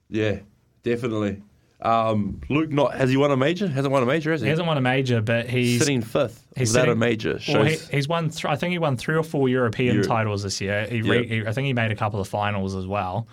Yeah, 0.08 0.40
definitely. 0.82 1.42
Um, 1.82 2.40
Luke, 2.48 2.70
not 2.70 2.94
has 2.94 3.10
he 3.10 3.16
won 3.18 3.30
a 3.30 3.36
major? 3.36 3.68
Hasn't 3.68 3.92
won 3.92 4.02
a 4.02 4.06
major, 4.06 4.32
has 4.32 4.40
he? 4.40 4.46
He 4.46 4.50
hasn't 4.50 4.66
won 4.66 4.78
a 4.78 4.80
major, 4.80 5.20
but 5.20 5.48
he's 5.48 5.78
sitting 5.78 6.00
fifth 6.00 6.42
he's 6.56 6.70
without 6.70 6.84
a 6.84 6.92
sitting- 6.92 6.98
major. 6.98 7.30
Well, 7.32 7.38
Shows 7.38 7.88
he, 7.88 7.96
he's 7.96 8.08
won. 8.08 8.30
Th- 8.30 8.46
I 8.46 8.56
think 8.56 8.72
he 8.72 8.78
won 8.78 8.96
three 8.96 9.14
or 9.14 9.22
four 9.22 9.48
European 9.48 9.96
Euro- 9.96 10.06
titles 10.08 10.42
this 10.42 10.60
year. 10.60 10.86
He, 10.86 11.02
re- 11.02 11.18
Yep. 11.20 11.26
he- 11.28 11.46
I 11.46 11.52
think 11.52 11.66
he 11.66 11.72
made 11.74 11.90
a 11.90 11.96
couple 11.96 12.18
of 12.18 12.26
finals 12.28 12.74
as 12.74 12.86
well, 12.86 13.28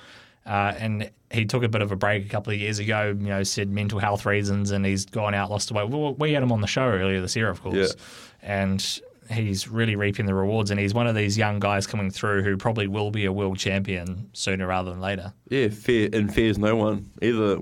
uh, 0.45 0.73
and 0.77 1.09
he 1.31 1.45
took 1.45 1.63
a 1.63 1.69
bit 1.69 1.81
of 1.81 1.91
a 1.93 1.95
break 1.95 2.25
a 2.25 2.29
couple 2.29 2.51
of 2.51 2.59
years 2.59 2.79
ago. 2.79 3.15
You 3.17 3.27
know, 3.29 3.43
said 3.43 3.69
mental 3.69 3.99
health 3.99 4.25
reasons, 4.25 4.71
and 4.71 4.85
he's 4.85 5.05
gone 5.05 5.33
out, 5.33 5.49
lost 5.49 5.71
away. 5.71 5.85
We, 5.85 6.11
we 6.17 6.33
had 6.33 6.43
him 6.43 6.51
on 6.51 6.59
the 6.59 6.67
show 6.67 6.83
earlier 6.83 7.21
this 7.21 7.37
year, 7.37 7.49
of 7.49 7.61
course, 7.61 7.95
and 8.41 8.99
he's 9.29 9.67
really 9.67 9.95
reaping 9.95 10.25
the 10.25 10.33
rewards. 10.33 10.71
And 10.71 10.79
he's 10.79 10.93
one 10.93 11.07
of 11.07 11.15
these 11.15 11.37
young 11.37 11.59
guys 11.59 11.85
coming 11.87 12.09
through 12.11 12.43
who 12.43 12.57
probably 12.57 12.87
will 12.87 13.11
be 13.11 13.25
a 13.25 13.31
world 13.31 13.57
champion 13.57 14.29
sooner 14.33 14.67
rather 14.67 14.91
than 14.91 15.01
later. 15.01 15.33
yeah, 15.49 15.69
fear 15.69 16.09
and 16.13 16.33
fears 16.33 16.57
no 16.57 16.75
one 16.75 17.09
either. 17.21 17.57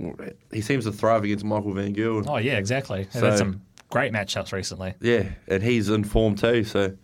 He 0.51 0.61
seems 0.61 0.85
to 0.85 0.91
thrive 0.91 1.23
against 1.23 1.45
Michael 1.45 1.73
Van 1.73 1.93
Giel. 1.93 2.25
Oh 2.27 2.37
yeah, 2.37 2.57
exactly. 2.57 3.07
So- 3.11 3.29
had 3.29 3.37
some 3.37 3.61
great 3.89 4.13
matchups 4.13 4.51
recently. 4.53 4.93
Yeah, 5.01 5.23
and 5.47 5.61
he's 5.61 5.89
in 5.89 6.03
form 6.03 6.35
too. 6.35 6.63
So, 6.63 6.95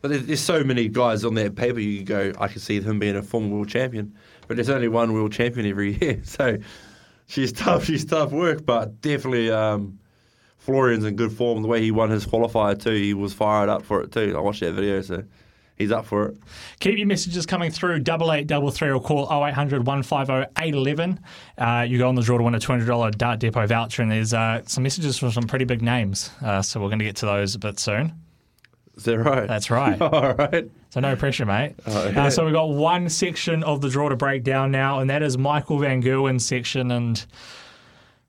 but 0.00 0.08
there's, 0.10 0.26
there's 0.26 0.40
so 0.40 0.62
many 0.62 0.88
guys 0.88 1.24
on 1.24 1.34
that 1.34 1.56
paper. 1.56 1.80
You 1.80 2.04
go, 2.04 2.32
I 2.38 2.48
can 2.48 2.60
see 2.60 2.80
him 2.80 2.98
being 2.98 3.16
a 3.16 3.22
former 3.22 3.48
world 3.48 3.68
champion, 3.68 4.14
but 4.46 4.56
there's 4.56 4.70
only 4.70 4.88
one 4.88 5.12
world 5.12 5.32
champion 5.32 5.66
every 5.66 5.94
year. 6.00 6.20
So, 6.24 6.58
she's 7.26 7.52
tough. 7.52 7.84
She's 7.84 8.04
tough 8.04 8.30
work, 8.30 8.64
but 8.64 9.00
definitely 9.00 9.50
um, 9.50 9.98
Florian's 10.58 11.04
in 11.04 11.16
good 11.16 11.32
form. 11.32 11.62
The 11.62 11.68
way 11.68 11.80
he 11.80 11.90
won 11.90 12.10
his 12.10 12.26
qualifier 12.26 12.80
too, 12.80 12.92
he 12.92 13.14
was 13.14 13.32
fired 13.32 13.68
up 13.68 13.84
for 13.84 14.02
it 14.02 14.12
too. 14.12 14.34
I 14.36 14.40
watched 14.40 14.60
that 14.60 14.72
video, 14.72 15.00
so 15.00 15.24
he's 15.76 15.90
up 15.90 16.04
for 16.04 16.26
it. 16.26 16.36
Keep 16.80 16.98
your 16.98 17.06
messages 17.06 17.46
coming 17.46 17.70
through. 17.70 18.00
Double 18.00 18.32
eight 18.32 18.46
double 18.46 18.70
three 18.70 18.90
or 18.90 19.00
call 19.00 19.24
0800 19.24 19.86
150 19.86 20.52
811. 20.60 21.20
Uh, 21.56 21.86
you 21.88 21.98
go 21.98 22.08
on 22.08 22.16
the 22.16 22.22
draw 22.22 22.36
to 22.38 22.44
win 22.44 22.54
a 22.54 22.58
$200 22.58 23.16
Dart 23.16 23.38
Depot 23.38 23.66
voucher, 23.66 24.02
and 24.02 24.10
there's 24.10 24.34
uh, 24.34 24.62
some 24.66 24.82
messages 24.82 25.16
from 25.16 25.30
some 25.30 25.44
pretty 25.44 25.64
big 25.64 25.80
names. 25.80 26.30
Uh, 26.42 26.60
so 26.60 26.80
we're 26.80 26.88
going 26.88 26.98
to 26.98 27.04
get 27.04 27.16
to 27.16 27.26
those 27.26 27.54
a 27.54 27.58
bit 27.58 27.78
soon. 27.78 28.12
Is 28.96 29.04
that 29.04 29.18
right? 29.18 29.46
That's 29.46 29.70
right. 29.70 29.98
All 30.02 30.34
right. 30.34 30.68
So 30.90 31.00
no 31.00 31.14
pressure, 31.14 31.46
mate. 31.46 31.76
Oh, 31.86 32.08
yeah. 32.08 32.24
uh, 32.24 32.30
so 32.30 32.44
we've 32.44 32.52
got 32.54 32.70
one 32.70 33.08
section 33.08 33.62
of 33.62 33.80
the 33.80 33.88
draw 33.88 34.08
to 34.08 34.16
break 34.16 34.42
down 34.42 34.72
now, 34.72 34.98
and 34.98 35.08
that 35.08 35.22
is 35.22 35.38
Michael 35.38 35.78
Van 35.78 36.02
Gerwen's 36.02 36.44
section. 36.44 36.90
And 36.90 37.24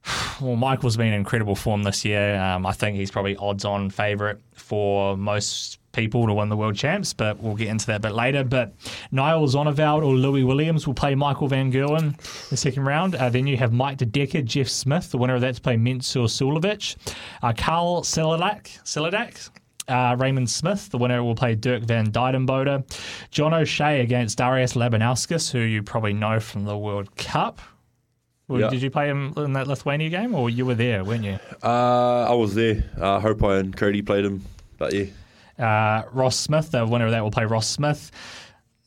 well, 0.41 0.55
Michael's 0.55 0.97
been 0.97 1.07
in 1.07 1.13
incredible 1.13 1.55
form 1.55 1.83
this 1.83 2.05
year. 2.05 2.39
Um, 2.39 2.65
I 2.65 2.73
think 2.73 2.97
he's 2.97 3.11
probably 3.11 3.35
odds-on 3.37 3.89
favourite 3.89 4.37
for 4.53 5.17
most 5.17 5.79
people 5.91 6.27
to 6.27 6.33
win 6.33 6.49
the 6.49 6.55
world 6.55 6.75
champs, 6.75 7.13
but 7.13 7.39
we'll 7.39 7.55
get 7.55 7.67
into 7.67 7.85
that 7.87 7.97
a 7.97 7.99
bit 7.99 8.13
later. 8.13 8.43
But 8.43 8.73
Niels 9.11 9.55
Zonneveld 9.55 10.03
or 10.03 10.13
Louis 10.13 10.43
Williams 10.43 10.85
will 10.85 10.93
play 10.93 11.15
Michael 11.15 11.47
Van 11.47 11.71
Gerwen 11.71 12.03
in 12.03 12.15
the 12.49 12.57
second 12.57 12.83
round. 12.83 13.15
Uh, 13.15 13.29
then 13.29 13.47
you 13.47 13.57
have 13.57 13.73
Mike 13.73 13.97
De 13.97 14.05
Decker, 14.05 14.41
Jeff 14.41 14.67
Smith, 14.67 15.11
the 15.11 15.17
winner 15.17 15.35
of 15.35 15.41
that 15.41 15.55
to 15.55 15.61
play 15.61 15.75
Mensur 15.75 16.27
Suljović. 16.27 16.95
Uh, 17.41 17.53
Karel 17.53 18.01
Sedláček, 18.03 19.49
uh, 19.87 20.15
Raymond 20.19 20.49
Smith, 20.49 20.89
the 20.89 20.97
winner, 20.97 21.23
will 21.23 21.35
play 21.35 21.55
Dirk 21.55 21.83
van 21.83 22.11
Duijvenbode. 22.11 22.83
John 23.31 23.53
O'Shea 23.53 24.01
against 24.01 24.37
Darius 24.37 24.73
Labanauskas, 24.73 25.51
who 25.51 25.59
you 25.59 25.81
probably 25.81 26.13
know 26.13 26.39
from 26.39 26.65
the 26.65 26.77
World 26.77 27.15
Cup. 27.15 27.59
Well, 28.49 28.59
Yeah. 28.59 28.69
Did 28.69 28.81
you 28.81 28.89
play 28.89 29.07
him 29.07 29.33
in 29.37 29.53
that 29.53 29.67
Lithuania 29.67 30.09
game, 30.09 30.35
or 30.35 30.49
you 30.49 30.65
were 30.65 30.75
there, 30.75 31.05
weren't 31.05 31.23
you? 31.23 31.39
Uh, 31.63 32.25
I 32.29 32.33
was 32.33 32.55
there. 32.55 32.83
Uh, 32.99 33.19
Hope 33.19 33.41
and 33.43 33.75
Cody 33.77 34.01
played 34.01 34.25
him, 34.25 34.43
but 34.77 34.91
yeah. 34.93 35.05
Uh, 35.57 36.03
Ross 36.11 36.35
Smith, 36.35 36.71
the 36.71 36.85
winner 36.85 37.05
of 37.05 37.11
that, 37.11 37.21
will 37.23 37.31
play 37.31 37.45
Ross 37.45 37.67
Smith. 37.69 38.11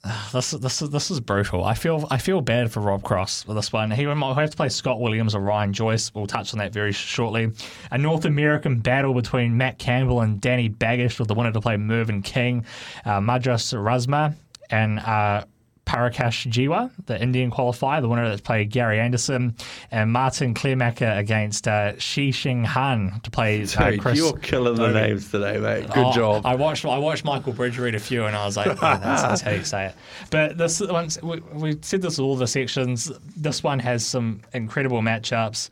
This 0.32 0.50
this 0.50 0.82
is 0.82 0.90
this 0.90 1.10
is 1.12 1.20
brutal. 1.20 1.62
I 1.62 1.74
feel 1.74 2.08
I 2.10 2.18
feel 2.18 2.40
bad 2.40 2.72
for 2.72 2.80
Rob 2.80 3.04
Cross 3.04 3.46
with 3.46 3.56
this 3.56 3.72
one. 3.72 3.88
He 3.92 4.04
might 4.04 4.34
have 4.34 4.50
to 4.50 4.56
play 4.56 4.68
Scott 4.68 4.98
Williams 4.98 5.32
or 5.34 5.40
Ryan 5.40 5.72
Joyce. 5.72 6.12
We'll 6.12 6.26
touch 6.26 6.52
on 6.52 6.58
that 6.58 6.72
very 6.72 6.90
shortly. 6.90 7.52
A 7.92 7.98
North 7.98 8.24
American 8.24 8.80
battle 8.80 9.14
between 9.14 9.56
Matt 9.56 9.78
Campbell 9.78 10.22
and 10.22 10.40
Danny 10.40 10.68
Baggish 10.68 11.20
with 11.20 11.28
the 11.28 11.34
winner 11.34 11.52
to 11.52 11.60
play 11.60 11.76
Mervyn 11.76 12.22
King, 12.22 12.64
uh, 13.04 13.20
Madars 13.20 13.72
Razma, 13.74 14.34
and 14.70 14.98
uh, 14.98 15.44
Prakash 15.86 16.46
Jiwa, 16.50 16.90
the 17.06 17.20
Indian 17.20 17.50
qualifier, 17.50 18.00
the 18.00 18.08
winner 18.08 18.28
that's 18.28 18.40
played 18.40 18.70
Gary 18.70 19.00
Anderson, 19.00 19.56
and 19.90 20.12
Martin 20.12 20.54
Kleermaker 20.54 21.18
against 21.18 21.66
uh, 21.68 21.98
Shi 21.98 22.30
Xing 22.30 22.64
Han 22.64 23.20
to 23.24 23.30
play 23.30 23.62
uh, 23.62 23.90
Dude, 23.90 24.00
Chris. 24.00 24.16
you're 24.18 24.32
killing 24.38 24.76
the 24.76 24.88
names 24.92 25.30
today, 25.30 25.58
mate. 25.58 25.86
Good 25.90 26.06
Oh, 26.06 26.12
job. 26.12 26.46
I 26.46 26.54
watched 26.54 26.84
I 26.84 26.98
watched 26.98 27.24
Michael 27.24 27.52
Bridge 27.52 27.78
read 27.78 27.94
a 27.94 28.00
few, 28.00 28.24
and 28.26 28.34
I 28.36 28.46
was 28.46 28.56
like, 28.56 28.68
oh, 28.68 28.74
that's, 28.80 29.22
that's 29.22 29.40
how 29.40 29.50
you 29.50 29.64
say 29.64 29.86
it. 29.86 29.94
But 30.30 30.56
this 30.56 30.80
once 30.80 31.20
we, 31.22 31.40
we 31.52 31.78
said 31.82 32.00
this 32.02 32.18
all 32.18 32.36
the 32.36 32.46
sections. 32.46 33.10
This 33.36 33.62
one 33.62 33.78
has 33.80 34.06
some 34.06 34.40
incredible 34.54 35.00
matchups. 35.02 35.70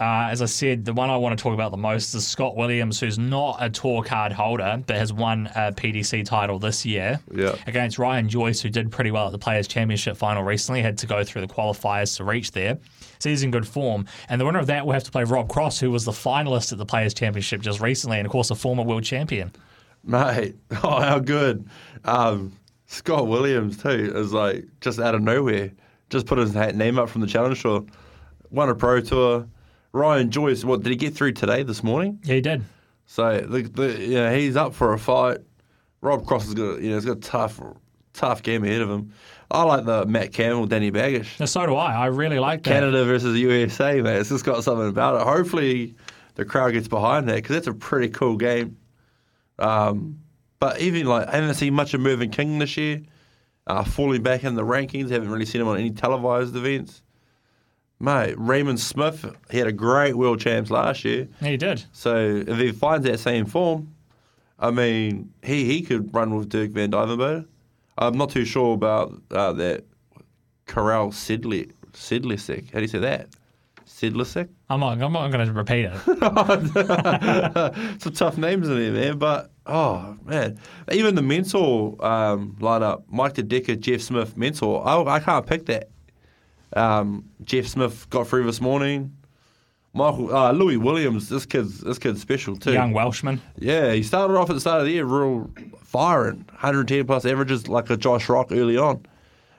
Uh, 0.00 0.28
as 0.30 0.40
I 0.42 0.46
said, 0.46 0.84
the 0.84 0.92
one 0.92 1.10
I 1.10 1.16
want 1.16 1.36
to 1.36 1.42
talk 1.42 1.54
about 1.54 1.72
the 1.72 1.76
most 1.76 2.14
is 2.14 2.24
Scott 2.24 2.56
Williams, 2.56 3.00
who's 3.00 3.18
not 3.18 3.56
a 3.60 3.68
tour 3.68 4.02
card 4.04 4.30
holder, 4.30 4.80
but 4.86 4.94
has 4.94 5.12
won 5.12 5.48
a 5.56 5.72
PDC 5.72 6.24
title 6.24 6.60
this 6.60 6.86
year 6.86 7.18
Yeah. 7.34 7.56
against 7.66 7.98
Ryan 7.98 8.28
Joyce, 8.28 8.60
who 8.60 8.68
did 8.68 8.92
pretty 8.92 9.10
well 9.10 9.26
at 9.26 9.32
the 9.32 9.38
Players' 9.38 9.66
Championship 9.66 10.16
final 10.16 10.44
recently, 10.44 10.82
had 10.82 10.98
to 10.98 11.06
go 11.06 11.24
through 11.24 11.40
the 11.46 11.52
qualifiers 11.52 12.16
to 12.18 12.24
reach 12.24 12.52
there. 12.52 12.78
So 13.18 13.28
he's 13.28 13.42
in 13.42 13.50
good 13.50 13.66
form. 13.66 14.06
And 14.28 14.40
the 14.40 14.44
winner 14.44 14.60
of 14.60 14.68
that 14.68 14.86
will 14.86 14.92
have 14.92 15.02
to 15.02 15.10
play 15.10 15.24
Rob 15.24 15.48
Cross, 15.48 15.80
who 15.80 15.90
was 15.90 16.04
the 16.04 16.12
finalist 16.12 16.70
at 16.70 16.78
the 16.78 16.86
Players' 16.86 17.12
Championship 17.12 17.60
just 17.60 17.80
recently, 17.80 18.18
and 18.18 18.26
of 18.26 18.30
course, 18.30 18.52
a 18.52 18.54
former 18.54 18.84
world 18.84 19.02
champion. 19.02 19.50
Mate, 20.04 20.54
oh, 20.84 21.00
how 21.00 21.18
good. 21.18 21.68
Um, 22.04 22.52
Scott 22.86 23.26
Williams, 23.26 23.82
too, 23.82 24.12
is 24.14 24.32
like 24.32 24.64
just 24.80 25.00
out 25.00 25.16
of 25.16 25.22
nowhere. 25.22 25.72
Just 26.08 26.26
put 26.26 26.38
his 26.38 26.54
name 26.54 27.00
up 27.00 27.08
from 27.08 27.20
the 27.20 27.26
Challenge 27.26 27.60
Tour. 27.60 27.84
Won 28.50 28.68
a 28.68 28.76
Pro 28.76 29.00
Tour. 29.00 29.46
Ryan 29.92 30.30
Joyce, 30.30 30.64
what, 30.64 30.82
did 30.82 30.90
he 30.90 30.96
get 30.96 31.14
through 31.14 31.32
today, 31.32 31.62
this 31.62 31.82
morning? 31.82 32.20
Yeah, 32.24 32.34
he 32.34 32.40
did. 32.40 32.62
So, 33.06 33.40
the, 33.40 33.62
the, 33.62 34.00
you 34.00 34.14
know, 34.14 34.34
he's 34.34 34.56
up 34.56 34.74
for 34.74 34.92
a 34.92 34.98
fight. 34.98 35.38
Rob 36.00 36.26
Cross 36.26 36.44
has 36.44 36.54
got, 36.54 36.80
you 36.80 36.90
know, 36.90 36.96
he's 36.96 37.04
got 37.04 37.16
a 37.16 37.20
tough, 37.20 37.60
tough 38.12 38.42
game 38.42 38.64
ahead 38.64 38.82
of 38.82 38.90
him. 38.90 39.12
I 39.50 39.62
like 39.62 39.86
the 39.86 40.04
Matt 40.04 40.32
Campbell, 40.32 40.66
Danny 40.66 40.92
Baggish. 40.92 41.46
So 41.48 41.66
do 41.66 41.74
I. 41.74 41.94
I 41.94 42.06
really 42.06 42.38
like 42.38 42.62
that. 42.64 42.70
Canada 42.70 43.04
versus 43.04 43.36
USA, 43.38 44.02
mate. 44.02 44.18
It's 44.18 44.28
just 44.28 44.44
got 44.44 44.62
something 44.62 44.88
about 44.88 45.20
it. 45.20 45.26
Hopefully, 45.26 45.94
the 46.34 46.44
crowd 46.44 46.72
gets 46.72 46.86
behind 46.86 47.28
that 47.28 47.36
because 47.36 47.54
that's 47.54 47.66
a 47.66 47.72
pretty 47.72 48.10
cool 48.10 48.36
game. 48.36 48.76
Um, 49.58 50.20
but 50.60 50.80
even 50.80 51.06
like, 51.06 51.28
I 51.28 51.36
haven't 51.36 51.54
seen 51.54 51.74
much 51.74 51.94
of 51.94 52.00
Mervyn 52.00 52.30
King 52.30 52.58
this 52.58 52.76
year. 52.76 53.02
Uh, 53.66 53.84
falling 53.84 54.22
back 54.22 54.44
in 54.44 54.54
the 54.54 54.62
rankings, 54.62 55.10
haven't 55.10 55.30
really 55.30 55.44
seen 55.44 55.60
him 55.60 55.68
on 55.68 55.78
any 55.78 55.90
televised 55.90 56.56
events. 56.56 57.02
Mate, 58.00 58.34
Raymond 58.38 58.78
Smith, 58.78 59.24
he 59.50 59.58
had 59.58 59.66
a 59.66 59.72
great 59.72 60.16
world 60.16 60.40
champs 60.40 60.70
last 60.70 61.04
year. 61.04 61.28
He 61.40 61.56
did. 61.56 61.84
So 61.92 62.44
if 62.46 62.56
he 62.58 62.70
finds 62.70 63.04
that 63.06 63.18
same 63.18 63.44
form, 63.44 63.92
I 64.58 64.70
mean, 64.70 65.32
he, 65.42 65.64
he 65.64 65.82
could 65.82 66.14
run 66.14 66.36
with 66.36 66.48
Dirk 66.48 66.70
Van 66.70 66.90
Duijvenbode. 66.90 67.46
I'm 67.96 68.16
not 68.16 68.30
too 68.30 68.44
sure 68.44 68.74
about 68.74 69.20
uh, 69.32 69.52
that 69.54 69.84
Corral 70.66 71.08
Sidley 71.08 71.72
Sidlisek. 71.92 72.70
How 72.72 72.78
do 72.78 72.82
you 72.82 72.88
say 72.88 73.00
that? 73.00 73.28
Sidlisek? 73.86 74.48
I'm 74.70 74.80
not, 74.80 75.02
I'm 75.02 75.12
not 75.12 75.32
going 75.32 75.46
to 75.46 75.52
repeat 75.52 75.86
it. 75.86 75.94
Some 78.02 78.12
tough 78.12 78.38
names 78.38 78.68
in 78.68 78.78
there, 78.78 78.92
man. 78.92 79.18
But 79.18 79.50
oh 79.66 80.16
man, 80.24 80.60
even 80.92 81.16
the 81.16 81.22
mentor 81.22 81.96
um, 82.04 82.56
lineup: 82.60 83.02
Mike 83.08 83.34
De 83.34 83.42
Decker, 83.42 83.74
Jeff 83.74 84.02
Smith, 84.02 84.36
mentor. 84.36 84.86
I, 84.86 85.16
I 85.16 85.20
can't 85.20 85.44
pick 85.46 85.66
that. 85.66 85.90
Um, 86.74 87.24
Jeff 87.44 87.66
Smith 87.66 88.08
got 88.10 88.28
through 88.28 88.44
this 88.44 88.60
morning. 88.60 89.14
Michael 89.94 90.34
uh, 90.34 90.52
Louis 90.52 90.76
Williams, 90.76 91.28
this 91.28 91.46
kid's 91.46 91.80
this 91.80 91.98
kid's 91.98 92.20
special 92.20 92.56
too. 92.56 92.72
Young 92.72 92.92
Welshman. 92.92 93.40
Yeah, 93.56 93.92
he 93.92 94.02
started 94.02 94.36
off 94.36 94.50
at 94.50 94.52
the 94.52 94.60
start 94.60 94.80
of 94.80 94.86
the 94.86 94.92
year 94.92 95.04
real 95.04 95.50
firing, 95.82 96.44
110 96.50 97.06
plus 97.06 97.24
averages 97.24 97.68
like 97.68 97.88
a 97.90 97.96
Josh 97.96 98.28
Rock 98.28 98.48
early 98.50 98.76
on, 98.76 99.04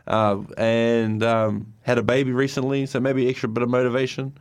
uh, 0.08 0.38
and 0.58 1.24
um, 1.24 1.74
had 1.82 1.98
a 1.98 2.04
baby 2.04 2.32
recently, 2.32 2.86
so 2.86 3.00
maybe 3.00 3.28
extra 3.28 3.50
bit 3.50 3.63
of 3.63 3.69
motivation. 3.69 4.38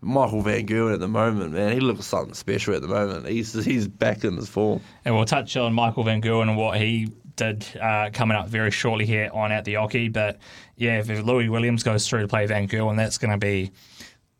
Michael 0.00 0.42
Van 0.42 0.66
Gerwen 0.66 0.92
at 0.92 1.00
the 1.00 1.08
moment, 1.08 1.52
man, 1.52 1.72
he 1.72 1.80
looks 1.80 2.06
something 2.06 2.34
special 2.34 2.74
at 2.74 2.82
the 2.82 2.88
moment. 2.88 3.26
He's 3.26 3.52
he's 3.64 3.88
back 3.88 4.22
in 4.22 4.36
his 4.36 4.48
form. 4.48 4.80
And 5.04 5.14
we'll 5.14 5.24
touch 5.24 5.56
on 5.56 5.72
Michael 5.72 6.04
Van 6.04 6.20
Gerwen 6.22 6.48
and 6.48 6.56
what 6.56 6.78
he 6.78 7.08
did 7.36 7.66
uh, 7.80 8.10
coming 8.12 8.36
up 8.36 8.48
very 8.48 8.70
shortly 8.70 9.06
here 9.06 9.30
on 9.32 9.52
At 9.52 9.64
the 9.64 9.74
Oche. 9.74 10.12
But 10.12 10.38
yeah, 10.76 10.98
if 10.98 11.08
Louis 11.08 11.48
Williams 11.48 11.82
goes 11.82 12.08
through 12.08 12.20
to 12.22 12.28
play 12.28 12.46
Van 12.46 12.68
Gerwen, 12.68 12.96
that's 12.96 13.18
going 13.18 13.32
to 13.32 13.38
be. 13.38 13.72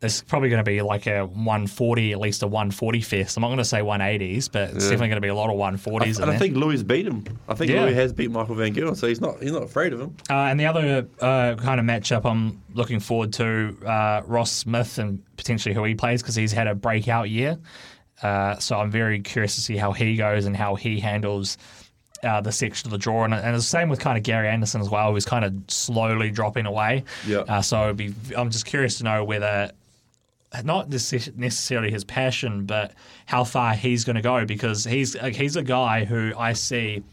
It's 0.01 0.21
probably 0.21 0.49
going 0.49 0.63
to 0.63 0.69
be 0.69 0.81
like 0.81 1.07
a 1.07 1.25
140, 1.25 2.11
at 2.11 2.19
least 2.19 2.43
a 2.43 2.47
140 2.47 3.01
fest. 3.01 3.37
I'm 3.37 3.41
not 3.41 3.47
going 3.47 3.57
to 3.57 3.65
say 3.65 3.79
180s, 3.79 4.51
but 4.51 4.69
it's 4.71 4.83
definitely 4.83 5.07
going 5.07 5.15
to 5.15 5.21
be 5.21 5.29
a 5.29 5.33
lot 5.33 5.49
of 5.49 5.55
140s. 5.55 6.17
in 6.17 6.21
and 6.23 6.31
I 6.31 6.37
think 6.37 6.55
Louis 6.57 6.83
beat 6.83 7.07
him. 7.07 7.23
I 7.47 7.55
think 7.55 7.71
Yeah. 7.71 7.83
Louis 7.83 7.93
has 7.95 8.13
beat 8.13 8.29
Michael 8.29 8.55
Van 8.55 8.73
Gerwen, 8.75 8.95
so 8.95 9.07
he's 9.07 9.21
not 9.21 9.41
he's 9.41 9.53
not 9.53 9.63
afraid 9.63 9.93
of 9.93 10.01
him. 10.01 10.15
Uh, 10.29 10.33
and 10.33 10.59
the 10.59 10.65
other 10.65 11.07
uh, 11.21 11.55
kind 11.55 11.79
of 11.79 11.85
matchup 11.85 12.29
I'm 12.29 12.61
looking 12.73 12.99
forward 12.99 13.33
to 13.33 13.75
uh, 13.85 14.21
Ross 14.25 14.51
Smith 14.51 14.99
and 14.99 15.23
potentially 15.37 15.73
who 15.73 15.83
he 15.85 15.95
plays 15.95 16.21
because 16.21 16.35
he's 16.35 16.51
had 16.51 16.67
a 16.67 16.75
breakout 16.75 17.29
year. 17.29 17.57
Uh, 18.21 18.57
so 18.59 18.77
I'm 18.77 18.91
very 18.91 19.21
curious 19.21 19.55
to 19.55 19.61
see 19.61 19.77
how 19.77 19.91
he 19.93 20.17
goes 20.17 20.45
and 20.45 20.55
how 20.55 20.75
he 20.75 20.99
handles 20.99 21.57
uh, 22.25 22.41
the 22.41 22.51
section 22.51 22.87
of 22.87 22.91
the 22.91 22.97
draw. 22.97 23.23
And, 23.23 23.33
and 23.33 23.55
it's 23.55 23.65
the 23.65 23.69
same 23.69 23.89
with 23.89 23.99
kind 23.99 24.17
of 24.17 24.23
Gary 24.23 24.49
Anderson 24.49 24.81
as 24.81 24.89
well, 24.89 25.13
who's 25.13 25.25
kind 25.25 25.45
of 25.45 25.53
slowly 25.67 26.31
dropping 26.31 26.65
away. 26.65 27.03
Yeah. 27.25 27.39
Uh, 27.39 27.61
so 27.61 27.85
it'd 27.85 27.97
be, 27.97 28.13
I'm 28.35 28.49
just 28.49 28.65
curious 28.65 28.97
to 28.97 29.03
know 29.03 29.23
whether 29.23 29.71
not 30.63 30.89
necessarily 30.89 31.91
his 31.91 32.03
passion, 32.03 32.65
but 32.65 32.93
how 33.25 33.43
far 33.43 33.73
he's 33.73 34.03
going 34.05 34.15
to 34.15 34.21
go 34.21 34.45
because 34.45 34.85
he's 34.85 35.15
like, 35.15 35.35
he's 35.35 35.55
a 35.55 35.63
guy 35.63 36.05
who 36.05 36.33
I 36.37 36.53
see 36.53 37.03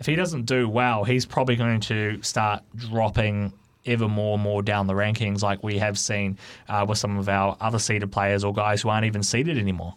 if 0.00 0.06
he 0.06 0.14
doesn't 0.14 0.46
do 0.46 0.68
well, 0.68 1.04
he's 1.04 1.26
probably 1.26 1.56
going 1.56 1.80
to 1.80 2.22
start 2.22 2.62
dropping 2.76 3.52
ever 3.84 4.08
more 4.08 4.34
and 4.34 4.42
more 4.42 4.62
down 4.62 4.86
the 4.86 4.92
rankings, 4.94 5.42
like 5.42 5.62
we 5.62 5.78
have 5.78 5.98
seen 5.98 6.38
uh, 6.68 6.84
with 6.88 6.98
some 6.98 7.18
of 7.18 7.28
our 7.28 7.56
other 7.60 7.78
seeded 7.78 8.12
players 8.12 8.44
or 8.44 8.52
guys 8.52 8.82
who 8.82 8.88
aren't 8.88 9.06
even 9.06 9.22
seeded 9.22 9.58
anymore. 9.58 9.94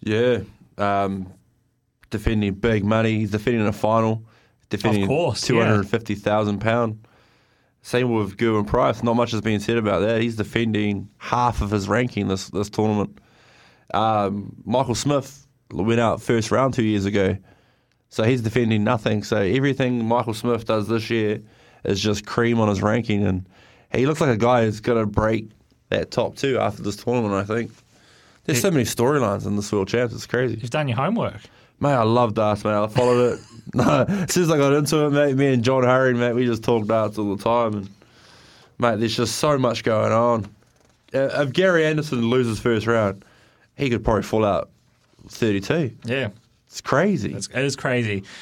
Yeah, 0.00 0.40
um, 0.78 1.32
defending 2.10 2.54
big 2.54 2.84
money. 2.84 3.18
He's 3.18 3.30
defending 3.30 3.66
a 3.66 3.72
final, 3.72 4.24
defending 4.68 5.06
course, 5.06 5.40
two 5.40 5.56
yeah. 5.56 5.64
hundred 5.64 5.80
and 5.80 5.90
fifty 5.90 6.14
thousand 6.14 6.60
pound. 6.60 7.06
Same 7.82 8.14
with 8.14 8.36
Gerwyn 8.36 8.66
Price. 8.66 9.02
Not 9.02 9.14
much 9.14 9.30
has 9.30 9.40
been 9.40 9.60
said 9.60 9.78
about 9.78 10.00
that. 10.00 10.20
He's 10.20 10.36
defending 10.36 11.08
half 11.16 11.62
of 11.62 11.70
his 11.70 11.88
ranking 11.88 12.28
this 12.28 12.48
this 12.50 12.68
tournament. 12.68 13.18
Um, 13.94 14.54
Michael 14.64 14.94
Smith 14.94 15.46
went 15.70 16.00
out 16.00 16.20
first 16.20 16.50
round 16.50 16.74
two 16.74 16.84
years 16.84 17.06
ago, 17.06 17.36
so 18.08 18.24
he's 18.24 18.42
defending 18.42 18.84
nothing. 18.84 19.22
So 19.22 19.38
everything 19.38 20.06
Michael 20.06 20.34
Smith 20.34 20.66
does 20.66 20.88
this 20.88 21.08
year 21.10 21.40
is 21.84 22.00
just 22.00 22.26
cream 22.26 22.60
on 22.60 22.68
his 22.68 22.82
ranking, 22.82 23.24
and 23.26 23.48
he 23.94 24.06
looks 24.06 24.20
like 24.20 24.30
a 24.30 24.36
guy 24.36 24.64
who's 24.64 24.80
going 24.80 25.00
to 25.00 25.06
break 25.06 25.48
that 25.88 26.10
top 26.10 26.36
two 26.36 26.58
after 26.58 26.82
this 26.82 26.96
tournament. 26.96 27.34
I 27.34 27.44
think. 27.44 27.72
There's 28.44 28.62
so 28.62 28.70
many 28.70 28.84
storylines 28.84 29.46
in 29.46 29.54
this 29.54 29.70
World 29.70 29.88
Champs. 29.88 30.12
It's 30.12 30.26
crazy. 30.26 30.56
You've 30.60 30.70
done 30.70 30.88
your 30.88 30.96
homework. 30.96 31.40
Mate, 31.80 31.94
I 31.94 32.02
love 32.02 32.34
darts, 32.34 32.64
mate. 32.64 32.74
I 32.74 32.86
followed 32.88 33.34
it. 33.34 33.40
no, 33.74 34.04
as 34.08 34.50
I 34.50 34.56
got 34.56 34.72
into 34.74 35.06
it, 35.06 35.10
mate, 35.10 35.36
me 35.36 35.54
and 35.54 35.64
John 35.64 35.82
Hurry, 35.82 36.14
mate, 36.14 36.34
we 36.34 36.44
just 36.44 36.62
talk 36.62 36.86
darts 36.86 37.18
all 37.18 37.34
the 37.34 37.42
time. 37.42 37.74
And 37.74 37.88
mate, 38.78 38.98
there's 38.98 39.16
just 39.16 39.36
so 39.36 39.58
much 39.58 39.82
going 39.82 40.12
on. 40.12 40.44
Uh, 41.14 41.42
if 41.42 41.52
Gary 41.52 41.86
Anderson 41.86 42.28
loses 42.28 42.60
first 42.60 42.86
round, 42.86 43.24
he 43.76 43.88
could 43.88 44.04
probably 44.04 44.22
fall 44.22 44.44
out 44.44 44.70
32. 45.28 45.96
Yeah. 46.04 46.28
It's 46.66 46.80
crazy. 46.80 47.32
It's, 47.32 47.48
it 47.48 47.64
is 47.64 47.76
crazy. 47.76 48.24